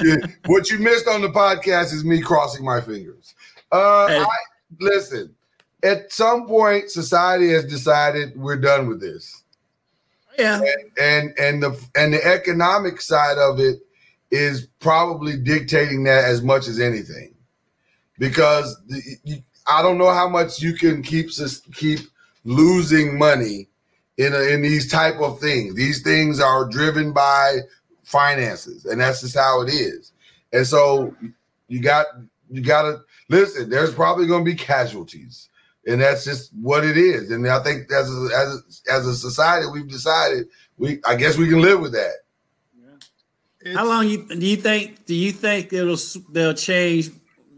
[0.03, 0.16] Yeah,
[0.47, 3.34] what you missed on the podcast is me crossing my fingers.
[3.72, 4.18] Uh, Hey.
[4.20, 4.26] I,
[4.80, 5.34] listen,
[5.85, 9.43] at some point, society has decided we're done with this,
[10.39, 10.61] yeah,
[10.99, 13.80] and and the and the economic side of it
[14.30, 17.35] is probably dictating that as much as anything,
[18.18, 21.30] because the, you, I don't know how much you can keep
[21.74, 22.01] keep
[22.45, 23.68] losing money
[24.16, 25.74] in a, in these type of things.
[25.74, 27.59] These things are driven by
[28.03, 30.12] finances, and that's just how it is.
[30.53, 31.14] And so
[31.68, 32.07] you got
[32.51, 33.70] you got to listen.
[33.70, 35.49] There's probably going to be casualties,
[35.87, 37.30] and that's just what it is.
[37.30, 38.55] And I think as a, as
[38.89, 42.12] a, as a society, we've decided we I guess we can live with that.
[43.61, 45.07] it's, How long you do you think?
[45.07, 45.99] Do you think it'll
[46.30, 47.11] they'll change?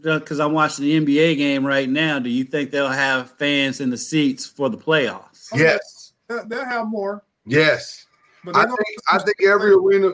[0.05, 2.19] Uh, because I'm watching the NBA game right now.
[2.19, 5.49] Do you think they'll have fans in the seats for the playoffs?
[5.53, 7.23] Oh, Yes, they'll, they'll have more.
[7.45, 8.05] yes.
[8.45, 8.79] But I think
[9.11, 10.11] I think every arena.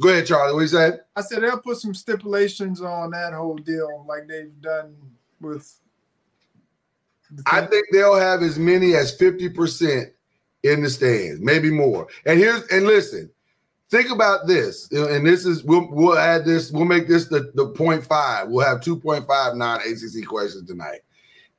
[0.00, 0.54] Go ahead, Charlie.
[0.54, 1.00] What you said?
[1.16, 4.94] I said they'll put some stipulations on that whole deal, like they've done
[5.40, 5.70] with.
[7.30, 10.10] The I think they'll have as many as 50%
[10.62, 12.08] in the stands, maybe more.
[12.24, 13.30] And here's and listen,
[13.90, 14.90] think about this.
[14.90, 18.48] And this is we'll we'll add this, we'll make this the, the point five.
[18.48, 21.00] We'll have 2.5 non-ACC questions tonight.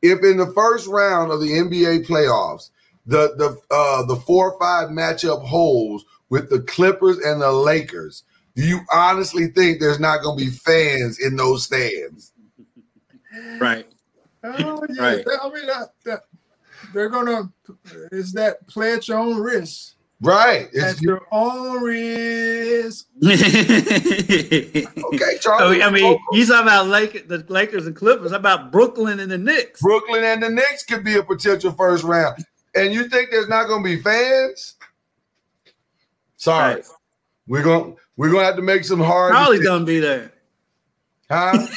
[0.02, 2.70] If in the first round of the NBA playoffs,
[3.06, 8.24] the the uh the four or five matchup holds with the Clippers and the Lakers,
[8.56, 12.34] do you honestly think there's not gonna be fans in those stands?
[13.60, 13.88] Right.
[14.44, 15.26] Oh yeah, Right.
[15.26, 16.20] that- I mean that, that
[16.94, 17.52] they're gonna
[18.12, 19.94] is that play at your own risk.
[20.20, 20.68] Right.
[20.74, 23.06] It's, At your own risk.
[23.24, 25.78] okay, oh, I Charlie.
[25.78, 28.32] mean, I mean, you talking about Lake, the Lakers and Clippers.
[28.32, 29.80] How about Brooklyn and the Knicks?
[29.80, 32.44] Brooklyn and the Knicks could be a potential first round.
[32.74, 34.76] And you think there's not going to be fans?
[36.38, 36.86] Sorry, Right.
[37.48, 39.32] we're going to we're going to have to make some hard.
[39.34, 39.76] Probably decisions.
[39.76, 40.32] gonna be there.
[41.30, 41.68] Huh?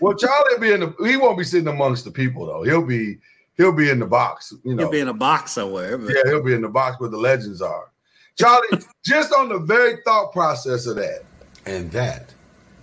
[0.00, 0.94] well, Charlie will be in the.
[1.08, 2.62] He won't be sitting amongst the people though.
[2.62, 3.18] He'll be
[3.56, 4.52] he'll be in the box.
[4.64, 5.98] You know, He'll be in a box somewhere.
[5.98, 7.90] But yeah, he'll be in the box where the legends are.
[8.38, 8.68] Charlie,
[9.04, 11.24] just on the very thought process of that,
[11.66, 12.32] and that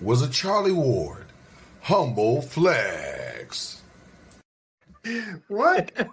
[0.02, 1.26] was a Charlie Ward
[1.82, 3.82] humble flex.
[5.48, 5.92] What?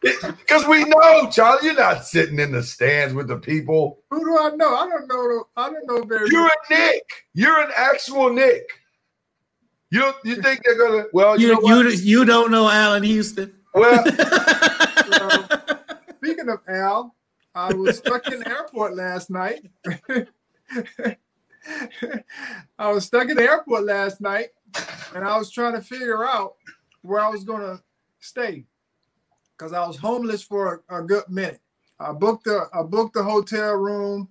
[0.00, 3.98] Because we know, Charlie, you're not sitting in the stands with the people.
[4.10, 4.74] Who do I know?
[4.76, 5.46] I don't know.
[5.56, 6.52] I don't know very You're much.
[6.70, 7.02] a Knick.
[7.34, 8.68] You're an actual Knick.
[9.90, 11.04] You you think they're gonna?
[11.12, 11.84] Well, you, you know what?
[11.84, 13.54] you you don't know Allan Houston.
[13.74, 14.04] well,
[15.08, 15.48] Well,
[16.16, 17.14] speaking of Al,
[17.54, 19.64] I was stuck in the airport last night.
[22.78, 24.48] I was stuck in the airport last night,
[25.14, 26.54] and I was trying to figure out
[27.02, 27.82] where I was going to
[28.20, 28.64] stay
[29.56, 31.60] because I was homeless for a, a good minute.
[31.98, 34.28] I booked a I booked a hotel room,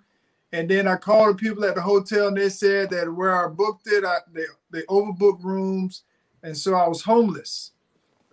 [0.52, 3.50] and then I called the people at the hotel, and they said that where I
[3.50, 6.04] booked it, I, they they overbooked rooms,
[6.44, 7.72] and so I was homeless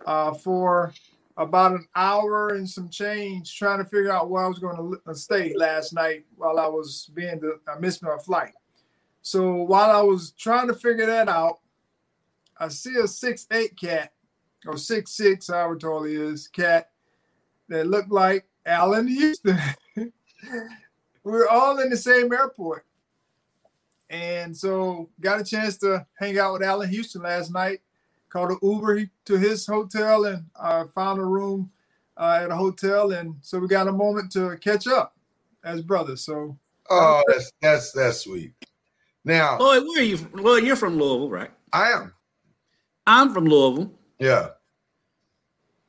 [0.05, 0.93] uh, for
[1.37, 5.15] about an hour and some change trying to figure out where I was going to
[5.15, 8.53] stay last night while I was being the, I missed my flight.
[9.23, 11.59] So while I was trying to figure that out,
[12.57, 14.13] I see a six eight cat
[14.65, 16.89] or six six, however tall he is, cat
[17.69, 19.57] that looked like Allan Houston.
[19.95, 20.11] we
[21.23, 22.85] were all in the same airport.
[24.09, 27.81] And so got a chance to hang out with Allan Houston last night
[28.33, 31.71] called an Uber to his hotel and uh, found a room
[32.17, 35.15] uh, at a hotel, and so we got a moment to catch up
[35.63, 36.21] as brothers.
[36.21, 36.57] So
[36.89, 38.53] oh, that's that's that's sweet.
[39.23, 40.17] Now Lloyd, where are you?
[40.17, 40.43] From?
[40.43, 41.51] Lloyd, you're from Louisville, right?
[41.71, 42.13] I am.
[43.05, 43.91] I'm from Louisville.
[44.19, 44.49] Yeah.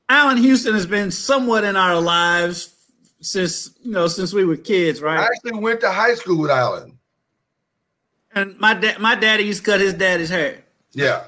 [0.09, 2.75] Allan Houston has been somewhat in our lives
[3.20, 5.18] since you know since we were kids, right?
[5.18, 6.99] I actually went to high school with Allan.
[8.35, 10.62] And my dad, my daddy used to cut his daddy's hair.
[10.93, 11.25] Yeah.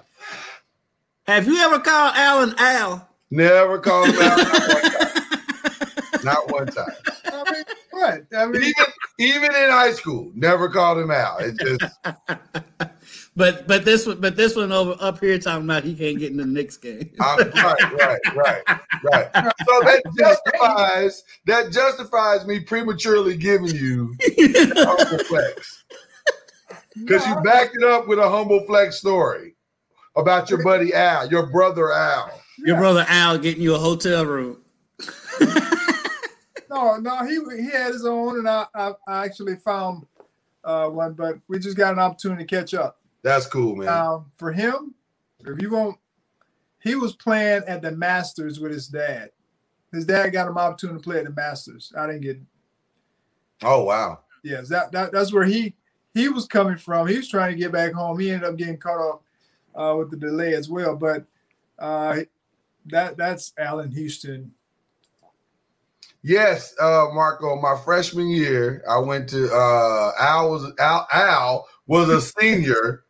[1.26, 3.09] Have you ever called Allan Al?
[3.30, 4.38] Never called him out.
[6.24, 6.86] Not one time.
[7.24, 7.47] Not one time.
[7.47, 8.26] I mean, what?
[8.36, 8.84] I mean, Even
[9.18, 11.42] even in high school, never called him out.
[11.42, 11.82] It just
[13.37, 16.30] But but this one but this one over up here talking about he can't get
[16.30, 17.11] in the Knicks game.
[17.20, 18.62] I'm, right, right, right,
[19.12, 19.30] right.
[19.34, 24.16] So that justifies that justifies me prematurely giving you
[24.74, 25.84] humble flex
[26.95, 29.55] because you backed it up with a humble flex story
[30.16, 32.41] about your buddy Al, your brother Al.
[32.59, 34.62] Your brother Al getting you a hotel room.
[36.70, 40.07] no, no, he he had his own, and I I, I actually found
[40.64, 42.99] uh, one, but we just got an opportunity to catch up.
[43.27, 44.24] That's cool, man.
[44.37, 44.95] For him,
[45.41, 45.99] if you won't,
[46.79, 49.31] he was playing at the Masters with his dad.
[49.91, 51.93] His dad got him opportunity to play at the Masters.
[51.99, 52.41] I didn't get.
[53.64, 54.20] Oh wow.
[54.45, 55.74] Yes, that, that that's where he
[56.14, 57.09] he was coming from.
[57.09, 58.16] He was trying to get back home.
[58.16, 59.22] He ended up getting caught up
[59.74, 60.95] uh, with the delay as well.
[60.95, 61.24] But
[61.81, 62.20] uh,
[62.87, 64.53] that that's Allan Houston.
[66.22, 67.57] Yes, uh, Marco.
[67.61, 73.05] My freshman year, I went to uh, Al was Al, Al was a senior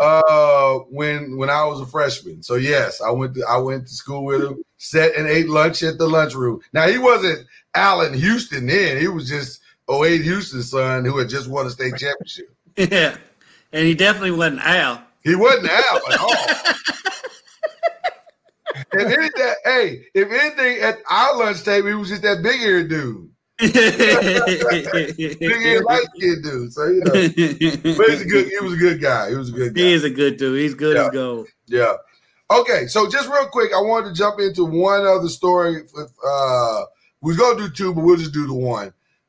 [0.00, 2.42] uh, when when I was a freshman.
[2.42, 4.62] So yes, I went to I went to school with him.
[4.76, 6.60] Sat and ate lunch at the lunchroom.
[6.72, 9.00] Now he wasn't Allan Houston then.
[9.00, 9.60] He was just
[9.90, 12.54] 08 Houston's son who had just won a state championship.
[12.76, 13.16] Yeah.
[13.72, 15.02] And he definitely wasn't Al.
[15.24, 16.32] He wasn't Al at all.
[18.92, 22.88] if anything, hey, if anything, at our lunch table, he was just that big eared
[22.88, 26.72] dude, big eared light skinned dude.
[26.72, 28.48] So you know, but he's a good.
[28.48, 29.30] He was a good guy.
[29.30, 29.80] He was a good guy.
[29.80, 30.60] he is a good dude.
[30.60, 31.04] He's good Yeah.
[31.06, 31.48] as gold.
[31.66, 31.94] Yeah.
[32.50, 35.82] Okay, so just real quick, I wanted to jump into one other story.
[36.26, 36.82] Uh,
[37.20, 38.88] we are gonna do two, but we'll just do the one.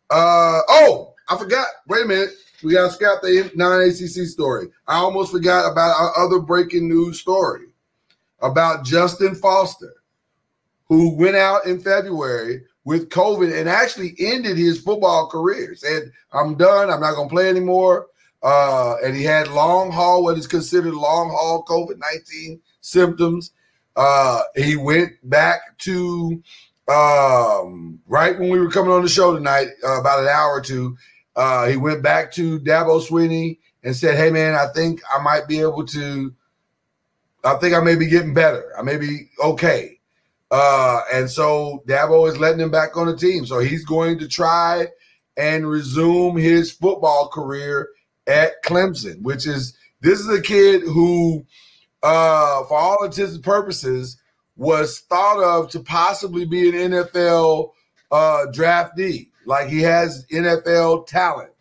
[0.09, 1.67] Uh, oh, I forgot.
[1.87, 2.29] Wait a minute.
[2.63, 4.67] We got to scrap the non-ACC story.
[4.87, 7.67] I almost forgot about our other breaking news story
[8.41, 9.93] about Justin Foster,
[10.89, 15.75] who went out in February with COVID and actually ended his football career.
[15.75, 16.89] Said, "I'm done.
[16.89, 18.07] I'm not gonna play anymore."
[18.41, 23.51] Uh, and he had long haul, what is considered long haul COVID 19 symptoms.
[23.95, 26.41] Uh, he went back to
[26.87, 30.61] um, right when we were coming on the show tonight, uh, about an hour or
[30.61, 30.97] two.
[31.35, 35.47] Uh, he went back to Dabo Swinney and said, Hey, man, I think I might
[35.47, 36.33] be able to
[37.43, 38.73] I think I may be getting better.
[38.77, 39.98] I may be okay.
[40.51, 43.45] Uh, and so Dabo is letting him back on the team.
[43.45, 44.87] So he's going to try
[45.37, 47.89] and resume his football career
[48.27, 51.45] at Clemson, which is this is a kid who,
[52.03, 54.17] uh, for all intents and purposes,
[54.55, 57.71] was thought of to possibly be an NFL
[58.11, 59.29] uh, draftee.
[59.45, 61.51] Like he has NFL talent.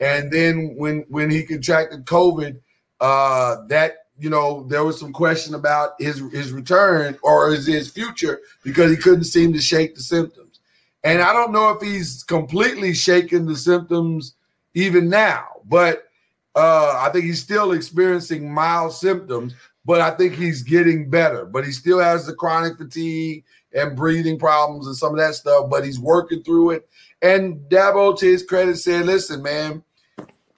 [0.00, 2.60] And then when when he contracted COVID,
[3.00, 7.90] uh, that you know there was some question about his his return or his, his
[7.90, 10.60] future because he couldn't seem to shake the symptoms.
[11.02, 14.34] And I don't know if he's completely shaken the symptoms
[14.74, 16.08] even now, but
[16.54, 19.54] uh, I think he's still experiencing mild symptoms.
[19.86, 21.46] But I think he's getting better.
[21.46, 25.70] But he still has the chronic fatigue and breathing problems and some of that stuff.
[25.70, 26.88] But he's working through it.
[27.22, 29.82] And Dabo, to his credit, said, "Listen, man."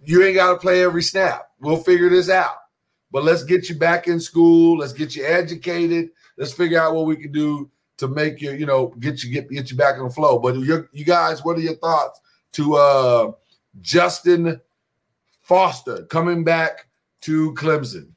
[0.05, 1.51] you ain't got to play every snap.
[1.61, 2.57] We'll figure this out.
[3.13, 4.79] But let's get you back in school.
[4.79, 6.11] Let's get you educated.
[6.39, 9.51] Let's figure out what we can do to make you, you know, get you get
[9.51, 10.39] get you back in the flow.
[10.39, 12.21] But you guys, what are your thoughts
[12.53, 13.33] to uh
[13.83, 14.61] Justin
[15.43, 16.87] Foster coming back
[17.23, 18.09] to Clemson?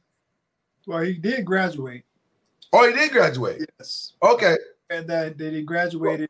[0.88, 2.04] Well, he did graduate.
[2.72, 3.70] Oh, he did graduate.
[3.80, 4.14] Yes.
[4.24, 4.56] Okay.
[4.90, 6.30] And that, that he graduated.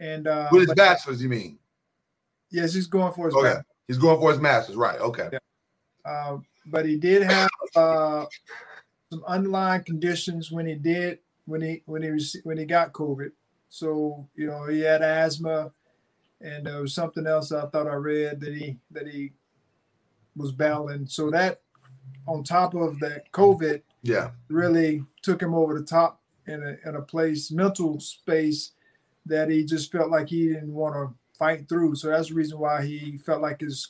[0.00, 1.58] And uh with his but- bachelor's, you mean?
[2.50, 3.44] Yes, he's going for his Okay.
[3.48, 3.64] bachelor's.
[3.88, 4.98] He's going for his master's, right?
[5.00, 5.30] Okay.
[6.04, 8.26] Uh, but he did have uh,
[9.10, 13.30] some underlying conditions when he did when he when he rece- when he got COVID.
[13.68, 15.72] So you know he had asthma,
[16.40, 19.32] and there was something else I thought I read that he that he
[20.36, 21.06] was battling.
[21.06, 21.60] So that
[22.26, 24.30] on top of that COVID Yeah.
[24.48, 28.72] really took him over the top in a in a place mental space
[29.24, 31.94] that he just felt like he didn't want to fight through.
[31.96, 33.88] So that's the reason why he felt like his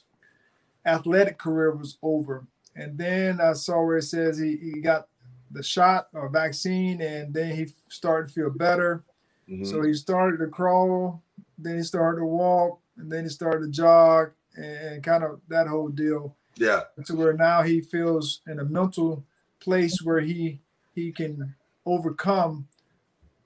[0.87, 2.47] athletic career was over.
[2.77, 5.09] And then I saw where it says he, he got
[5.51, 9.03] the shot or vaccine and then he started to feel better.
[9.49, 9.67] Mhm.
[9.67, 11.23] So he started to crawl,
[11.59, 15.67] then he started to walk, and then he started to jog and kind of that
[15.67, 16.83] whole deal yeah.
[17.05, 19.25] to where now he feels in a mental
[19.61, 20.61] place where he
[20.95, 21.55] he can
[21.85, 22.67] overcome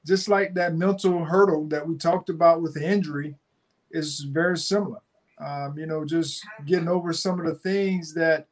[0.06, 3.36] just like that mental hurdle that we talked about with the injury
[3.90, 5.00] is very similar
[5.38, 8.46] um, you know just getting over some of the things that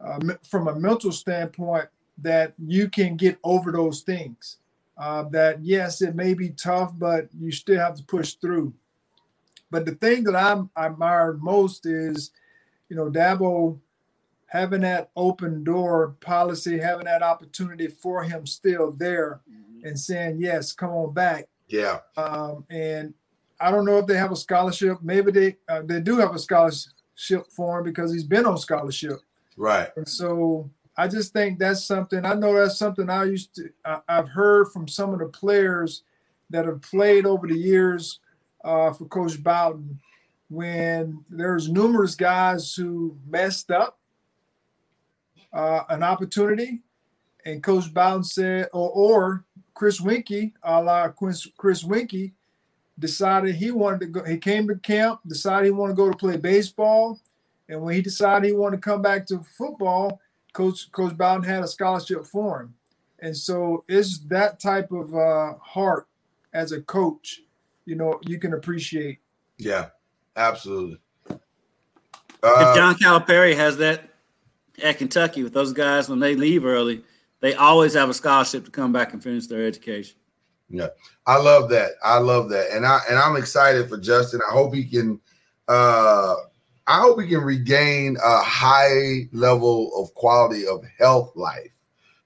[0.00, 1.88] uh, from a mental standpoint
[2.18, 4.58] that you can get over those things
[4.96, 8.72] uh, that yes it may be tough but you still have to push through
[9.70, 12.30] but the thing that I'm, I admire most is
[12.88, 13.78] you know Dabo
[14.48, 19.40] having that open door policy, having that opportunity for him still there
[19.84, 21.46] and saying, yes, come on back.
[21.68, 21.98] Yeah.
[22.16, 23.14] Um, and
[23.60, 24.98] I don't know if they have a scholarship.
[25.02, 29.20] Maybe they uh, they do have a scholarship for him because he's been on scholarship.
[29.58, 29.90] Right.
[29.96, 32.24] And so I just think that's something.
[32.24, 33.70] I know that's something I used to.
[33.84, 36.04] I, I've heard from some of the players
[36.50, 38.20] that have played over the years
[38.64, 40.00] uh, for Coach Bowden.
[40.48, 43.98] When there's numerous guys who messed up
[45.52, 46.80] uh, an opportunity,
[47.44, 49.44] and Coach Bowden said, or, or
[49.74, 52.32] Chris Weinke, a la Chris, Chris Weinke,
[52.98, 54.24] decided he wanted to go.
[54.24, 57.20] He came to camp, decided he wanted to go to play baseball,
[57.68, 60.20] and when he decided he wanted to come back to football,
[60.52, 62.74] Coach Coach Bowden had a scholarship for him,
[63.18, 66.06] and so it's that type of uh, heart
[66.52, 67.42] as a coach,
[67.84, 69.18] you know, you can appreciate.
[69.58, 69.90] Yeah.
[70.36, 70.98] Absolutely.
[71.28, 71.38] if
[72.42, 74.08] Uh, John Calipari has that
[74.82, 77.02] at Kentucky with those guys when they leave early,
[77.40, 80.16] they always have a scholarship to come back and finish their education.
[80.70, 80.88] Yeah,
[81.26, 81.92] I love that.
[82.04, 84.40] I love that, and I and I'm excited for Justin.
[84.48, 85.20] I hope he can.
[85.66, 86.34] uh
[86.88, 91.70] I hope we can regain a high level of quality of health life,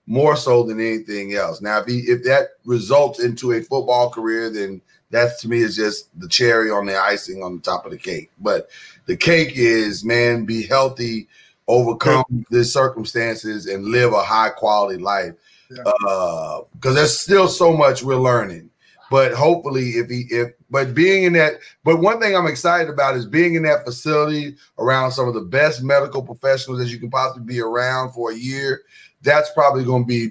[0.06, 1.60] more so than anything else.
[1.60, 5.74] Now, if he if that results into a football career, then that to me is
[5.74, 8.30] just the cherry on the icing on the top of the cake.
[8.38, 8.70] But
[9.06, 11.26] the cake is, man, be healthy,
[11.66, 15.34] overcome the circumstances, and live a high quality life
[15.68, 18.70] because uh, there's still so much we're learning.
[19.12, 23.14] But hopefully, if he if but being in that, but one thing I'm excited about
[23.14, 27.10] is being in that facility around some of the best medical professionals that you can
[27.10, 28.80] possibly be around for a year.
[29.20, 30.30] That's probably going to be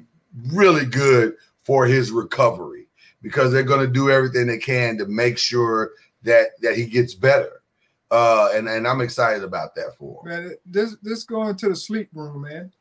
[0.51, 2.87] really good for his recovery
[3.21, 5.91] because they're going to do everything they can to make sure
[6.23, 7.61] that that he gets better.
[8.09, 10.43] Uh, and and I'm excited about that for him.
[10.45, 12.73] Man, this this going to the sleep room, man.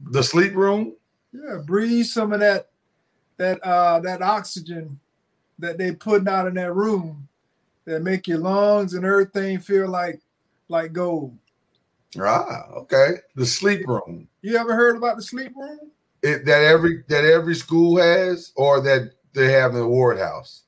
[0.00, 0.96] the sleep room.
[1.34, 2.70] Yeah, breathe some of that
[3.36, 4.98] that uh that oxygen
[5.58, 7.28] that they putting out in that room
[7.84, 10.20] that make your lungs and everything feel like
[10.68, 11.36] like gold.
[12.18, 13.16] Ah, okay.
[13.34, 14.28] The sleep room.
[14.42, 15.90] You ever heard about the sleep room?
[16.24, 20.62] it, that every that every school has, or that they have in the Ward House?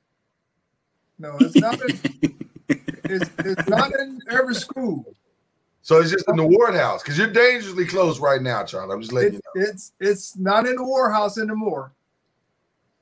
[1.18, 1.80] No, it's not.
[1.80, 1.98] In,
[3.04, 5.04] it's, it's not in every school.
[5.80, 8.92] So it's just in the Ward House because you're dangerously close right now, Charlie.
[8.92, 9.68] I'm just letting It's you know.
[9.70, 11.92] it's it's not in the War House anymore.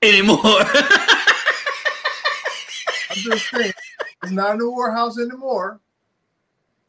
[0.05, 0.39] Anymore.
[3.11, 3.73] I'm just saying,
[4.23, 5.81] it's not in the War House anymore.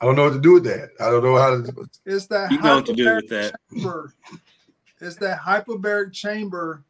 [0.01, 0.89] I don't know what to do with that.
[0.99, 1.88] I don't know how to.
[2.05, 3.55] It's that You know what to do with hyperbaric that.
[3.74, 4.13] chamber.
[4.99, 6.84] It's that hyperbaric chamber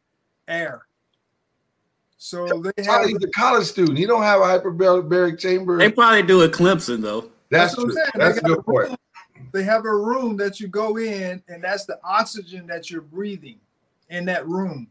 [0.48, 0.82] air.
[2.18, 3.98] So they have Charlie, he's a college student.
[3.98, 5.78] He don't have a hyperbaric chamber.
[5.78, 7.30] they probably do at Clemson though.
[7.50, 8.06] That's, That's what I'm saying.
[8.16, 8.98] That's a good a point.
[9.52, 13.60] they have a room that you go in, and that's the oxygen that you're breathing
[14.10, 14.88] in that room.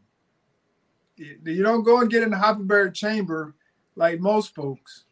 [1.16, 3.54] You you don't go and get in the hyperbaric chamber
[3.94, 5.04] like most folks.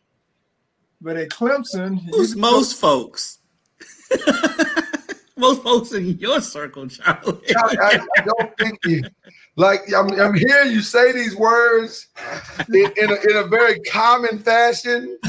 [1.01, 3.39] But at Clemson, Who's can most folks?
[5.37, 7.41] most folks in your circle, Charlie.
[7.47, 9.03] Charlie, I, I don't think you
[9.57, 9.81] like.
[9.95, 12.09] I'm, I'm hearing you say these words
[12.69, 15.19] in, in, a, in a very common fashion.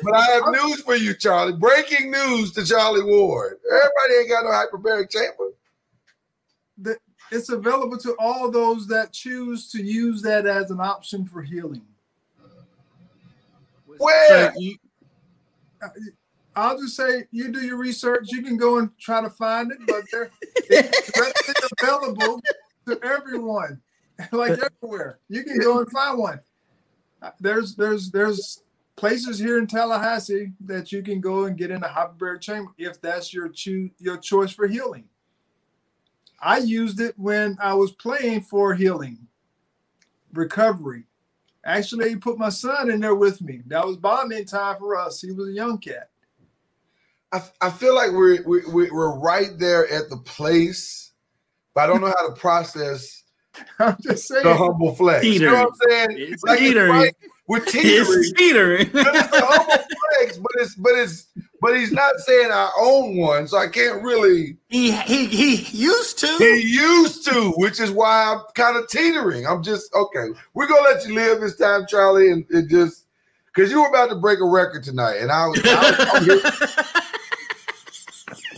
[0.00, 1.52] But I have news for you, Charlie.
[1.52, 3.58] Breaking news to Charlie Ward.
[3.66, 5.50] Everybody ain't got no hyperbaric chamber.
[6.78, 6.96] the,
[7.30, 11.82] it's available to all those that choose to use that as an option for healing.
[13.86, 14.52] Where?
[14.52, 14.76] So you-
[16.56, 18.32] I'll just say you do your research.
[18.32, 20.30] You can go and try to find it, but they're
[20.68, 22.40] it's available
[22.86, 23.80] to everyone,
[24.32, 25.20] like everywhere.
[25.28, 26.40] You can go and find one.
[27.38, 28.62] There's there's there's
[28.96, 33.00] places here in Tallahassee that you can go and get in a hyperbaric chamber if
[33.00, 35.04] that's your choose your choice for healing.
[36.40, 39.18] I used it when I was playing for healing,
[40.32, 41.04] recovery.
[41.64, 43.60] Actually, put my son in there with me.
[43.66, 45.20] That was bonding time for us.
[45.20, 46.10] He was a young cat.
[47.32, 51.12] I, I feel like we're, we're we're right there at the place,
[51.74, 53.24] but I don't know how to process
[53.80, 54.44] I'm just saying.
[54.44, 55.24] the humble flex.
[55.26, 56.08] You know what I'm saying?
[56.32, 56.90] It's Like, teetering.
[56.92, 57.14] right-
[57.48, 58.20] we're teetering.
[58.20, 58.90] It's teetering.
[58.92, 59.84] but it's the humble
[60.18, 61.26] flex, but it's but it's
[61.60, 64.56] but he's not saying I own one, so I can't really.
[64.68, 66.26] he he he used to.
[66.38, 69.44] He used to, which is why I'm kind of teetering.
[69.46, 70.28] I'm just okay.
[70.54, 73.06] We're gonna let you live this time, Charlie, and, and just
[73.46, 76.24] because you were about to break a record tonight, and I was, I was I'm
[76.24, 76.40] here,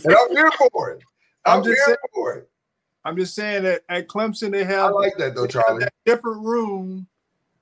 [0.05, 1.01] and I'm here for it.
[1.45, 2.47] I'm, I'm just here saying- for it.
[3.03, 5.79] I'm just saying that at Clemson they I have, like that though, Charlie.
[5.79, 7.07] that different room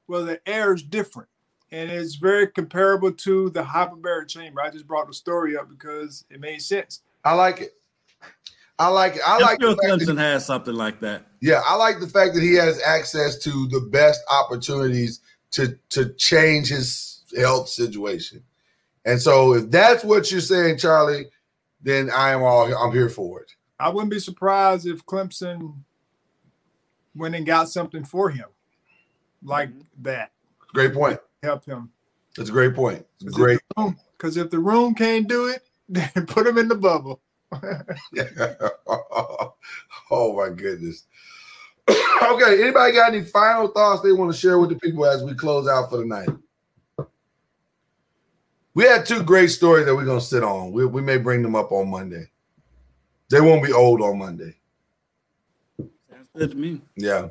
[0.10, 1.30] where the air is different,
[1.72, 4.60] and it's very comparable to the hyperbaric chamber.
[4.60, 7.02] I just brought the story up because it made sense.
[7.24, 7.74] I like it.
[8.80, 9.22] I like it.
[9.26, 11.28] I I like feel the fact that Clemson has something like that.
[11.42, 16.14] Yeah, I like the fact that he has access to the best opportunities to to
[16.16, 18.44] change his health situation.
[19.06, 21.26] And so if that's what you're saying, Charlie,
[21.82, 23.52] then I am all I'm here for it.
[23.80, 25.76] I wouldn't be surprised if Clemson
[27.16, 28.48] went and got something for him
[29.44, 30.04] like mm-hmm.
[30.04, 30.32] that,
[30.74, 31.20] Great point.
[31.44, 31.90] help him.
[32.36, 33.06] That's a great point.
[33.22, 33.60] It's great.
[34.18, 37.22] Because if the room can't do it, then put him in the bubble.
[40.12, 41.06] oh my goodness.
[41.90, 45.34] okay, anybody got any final thoughts they want to share with the people as we
[45.34, 46.30] close out for the night?
[48.76, 50.72] We had two great stories that we're gonna sit on.
[50.72, 52.30] We, we may bring them up on Monday.
[53.30, 54.56] They won't be old on Monday.
[55.78, 56.82] Sounds good to me.
[56.96, 57.28] Yeah.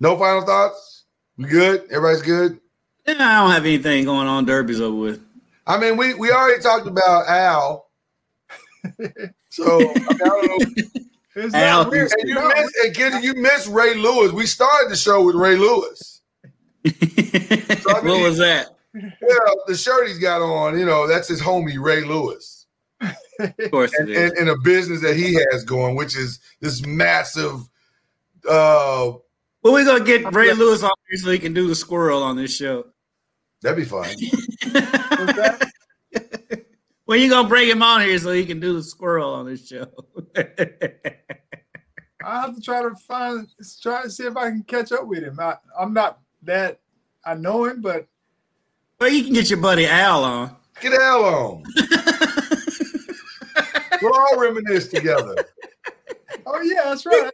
[0.00, 1.04] No final thoughts?
[1.36, 1.84] We good?
[1.90, 2.58] Everybody's good?
[3.06, 4.46] Yeah, I don't have anything going on.
[4.46, 5.22] Derby's over with.
[5.66, 7.86] I mean, we we already talked about Al.
[9.52, 10.82] So I, mean, I don't know.
[11.34, 12.12] It's Al, not weird.
[12.20, 14.30] And you miss and you miss Ray Lewis.
[14.30, 16.20] We started the show with Ray Lewis.
[16.84, 18.68] what was that?
[18.94, 22.66] Well, the shirt he's got on, you know, that's his homie Ray Lewis.
[23.00, 24.32] Of course And is.
[24.38, 27.60] in a business that he has going, which is this massive
[28.48, 29.12] uh
[29.62, 32.36] Well, we're gonna get Ray Lewis on here so he can do the squirrel on
[32.36, 32.86] this show.
[33.62, 34.08] that'd be fun.
[37.10, 39.66] Well, you gonna bring him on here so he can do the squirrel on this
[39.66, 39.88] show.
[40.36, 40.52] I
[42.40, 43.48] have to try to find,
[43.82, 45.40] try to see if I can catch up with him.
[45.40, 46.78] I, I'm not that
[47.24, 48.06] I know him, but
[49.00, 50.54] well, you can get your buddy Al on.
[50.80, 51.64] Get Al on.
[54.02, 55.34] we'll all reminisce together.
[56.46, 57.32] oh yeah, that's right.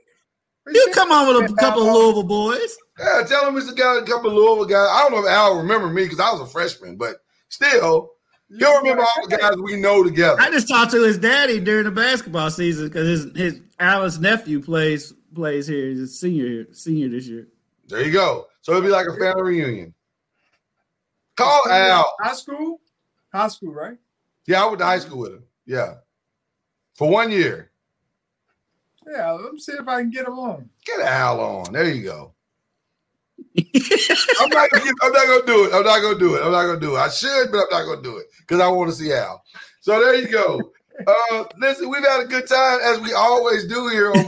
[0.67, 2.77] You come on with a couple of Louisville boys.
[2.99, 4.89] Yeah, tell him it's a guy, a couple of Louisville guys.
[4.91, 7.17] I don't know if Al remember me because I was a freshman, but
[7.49, 8.13] still,
[8.59, 10.41] he'll remember all the guys we know together.
[10.41, 14.61] I just talked to his daddy during the basketball season because his his Allan's nephew
[14.63, 15.89] plays plays here.
[15.89, 17.47] He's a senior here, senior this year.
[17.87, 18.47] There you go.
[18.63, 19.95] So it'll be like a family reunion.
[21.37, 22.15] Call Al.
[22.21, 22.81] High school,
[23.33, 23.99] high school, right?
[24.47, 25.45] Yeah, I went to high school with him.
[25.67, 25.95] Yeah.
[26.95, 27.71] For one year.
[29.07, 30.69] Yeah, let me see if I can get him on.
[30.85, 31.73] Get Al on.
[31.73, 32.33] There you go.
[34.41, 34.93] I'm not gonna.
[35.03, 35.73] I'm not gonna do it.
[35.73, 36.43] I'm not gonna do it.
[36.43, 36.99] I'm not gonna do it.
[36.99, 39.43] I should, but I'm not gonna do it because I want to see Al.
[39.81, 40.61] So there you go.
[41.07, 44.25] Uh, listen, we've had a good time as we always do here on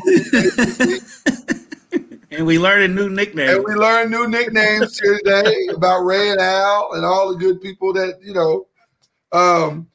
[2.31, 3.49] and we learned a new nickname.
[3.49, 7.61] And we learned new nicknames here today about Ray and Al and all the good
[7.61, 8.67] people that you know.
[9.33, 9.89] Um,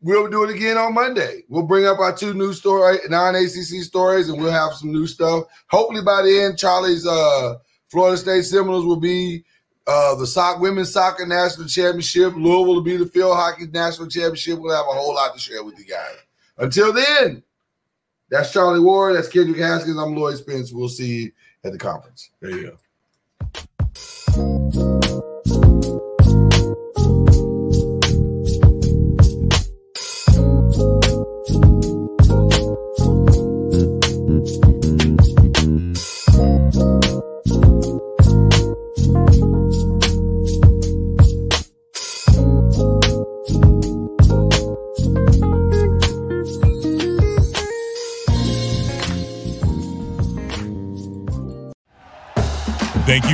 [0.00, 1.42] we'll do it again on Monday.
[1.48, 5.44] We'll bring up our two new story, non-ACC stories, and we'll have some new stuff.
[5.68, 7.56] Hopefully by the end, Charlie's uh,
[7.88, 9.44] Florida State Seminoles will be
[9.86, 12.34] uh, the women's soccer national championship.
[12.34, 14.58] Louisville will be the field hockey national championship.
[14.58, 16.16] We'll have a whole lot to share with you guys.
[16.58, 17.42] Until then,
[18.30, 19.16] that's Charlie Ward.
[19.16, 19.98] That's Kendrick Haskins.
[19.98, 20.72] I'm Lloyd Spence.
[20.72, 21.32] We'll see you
[21.64, 22.30] at the conference.
[22.40, 22.76] There you go.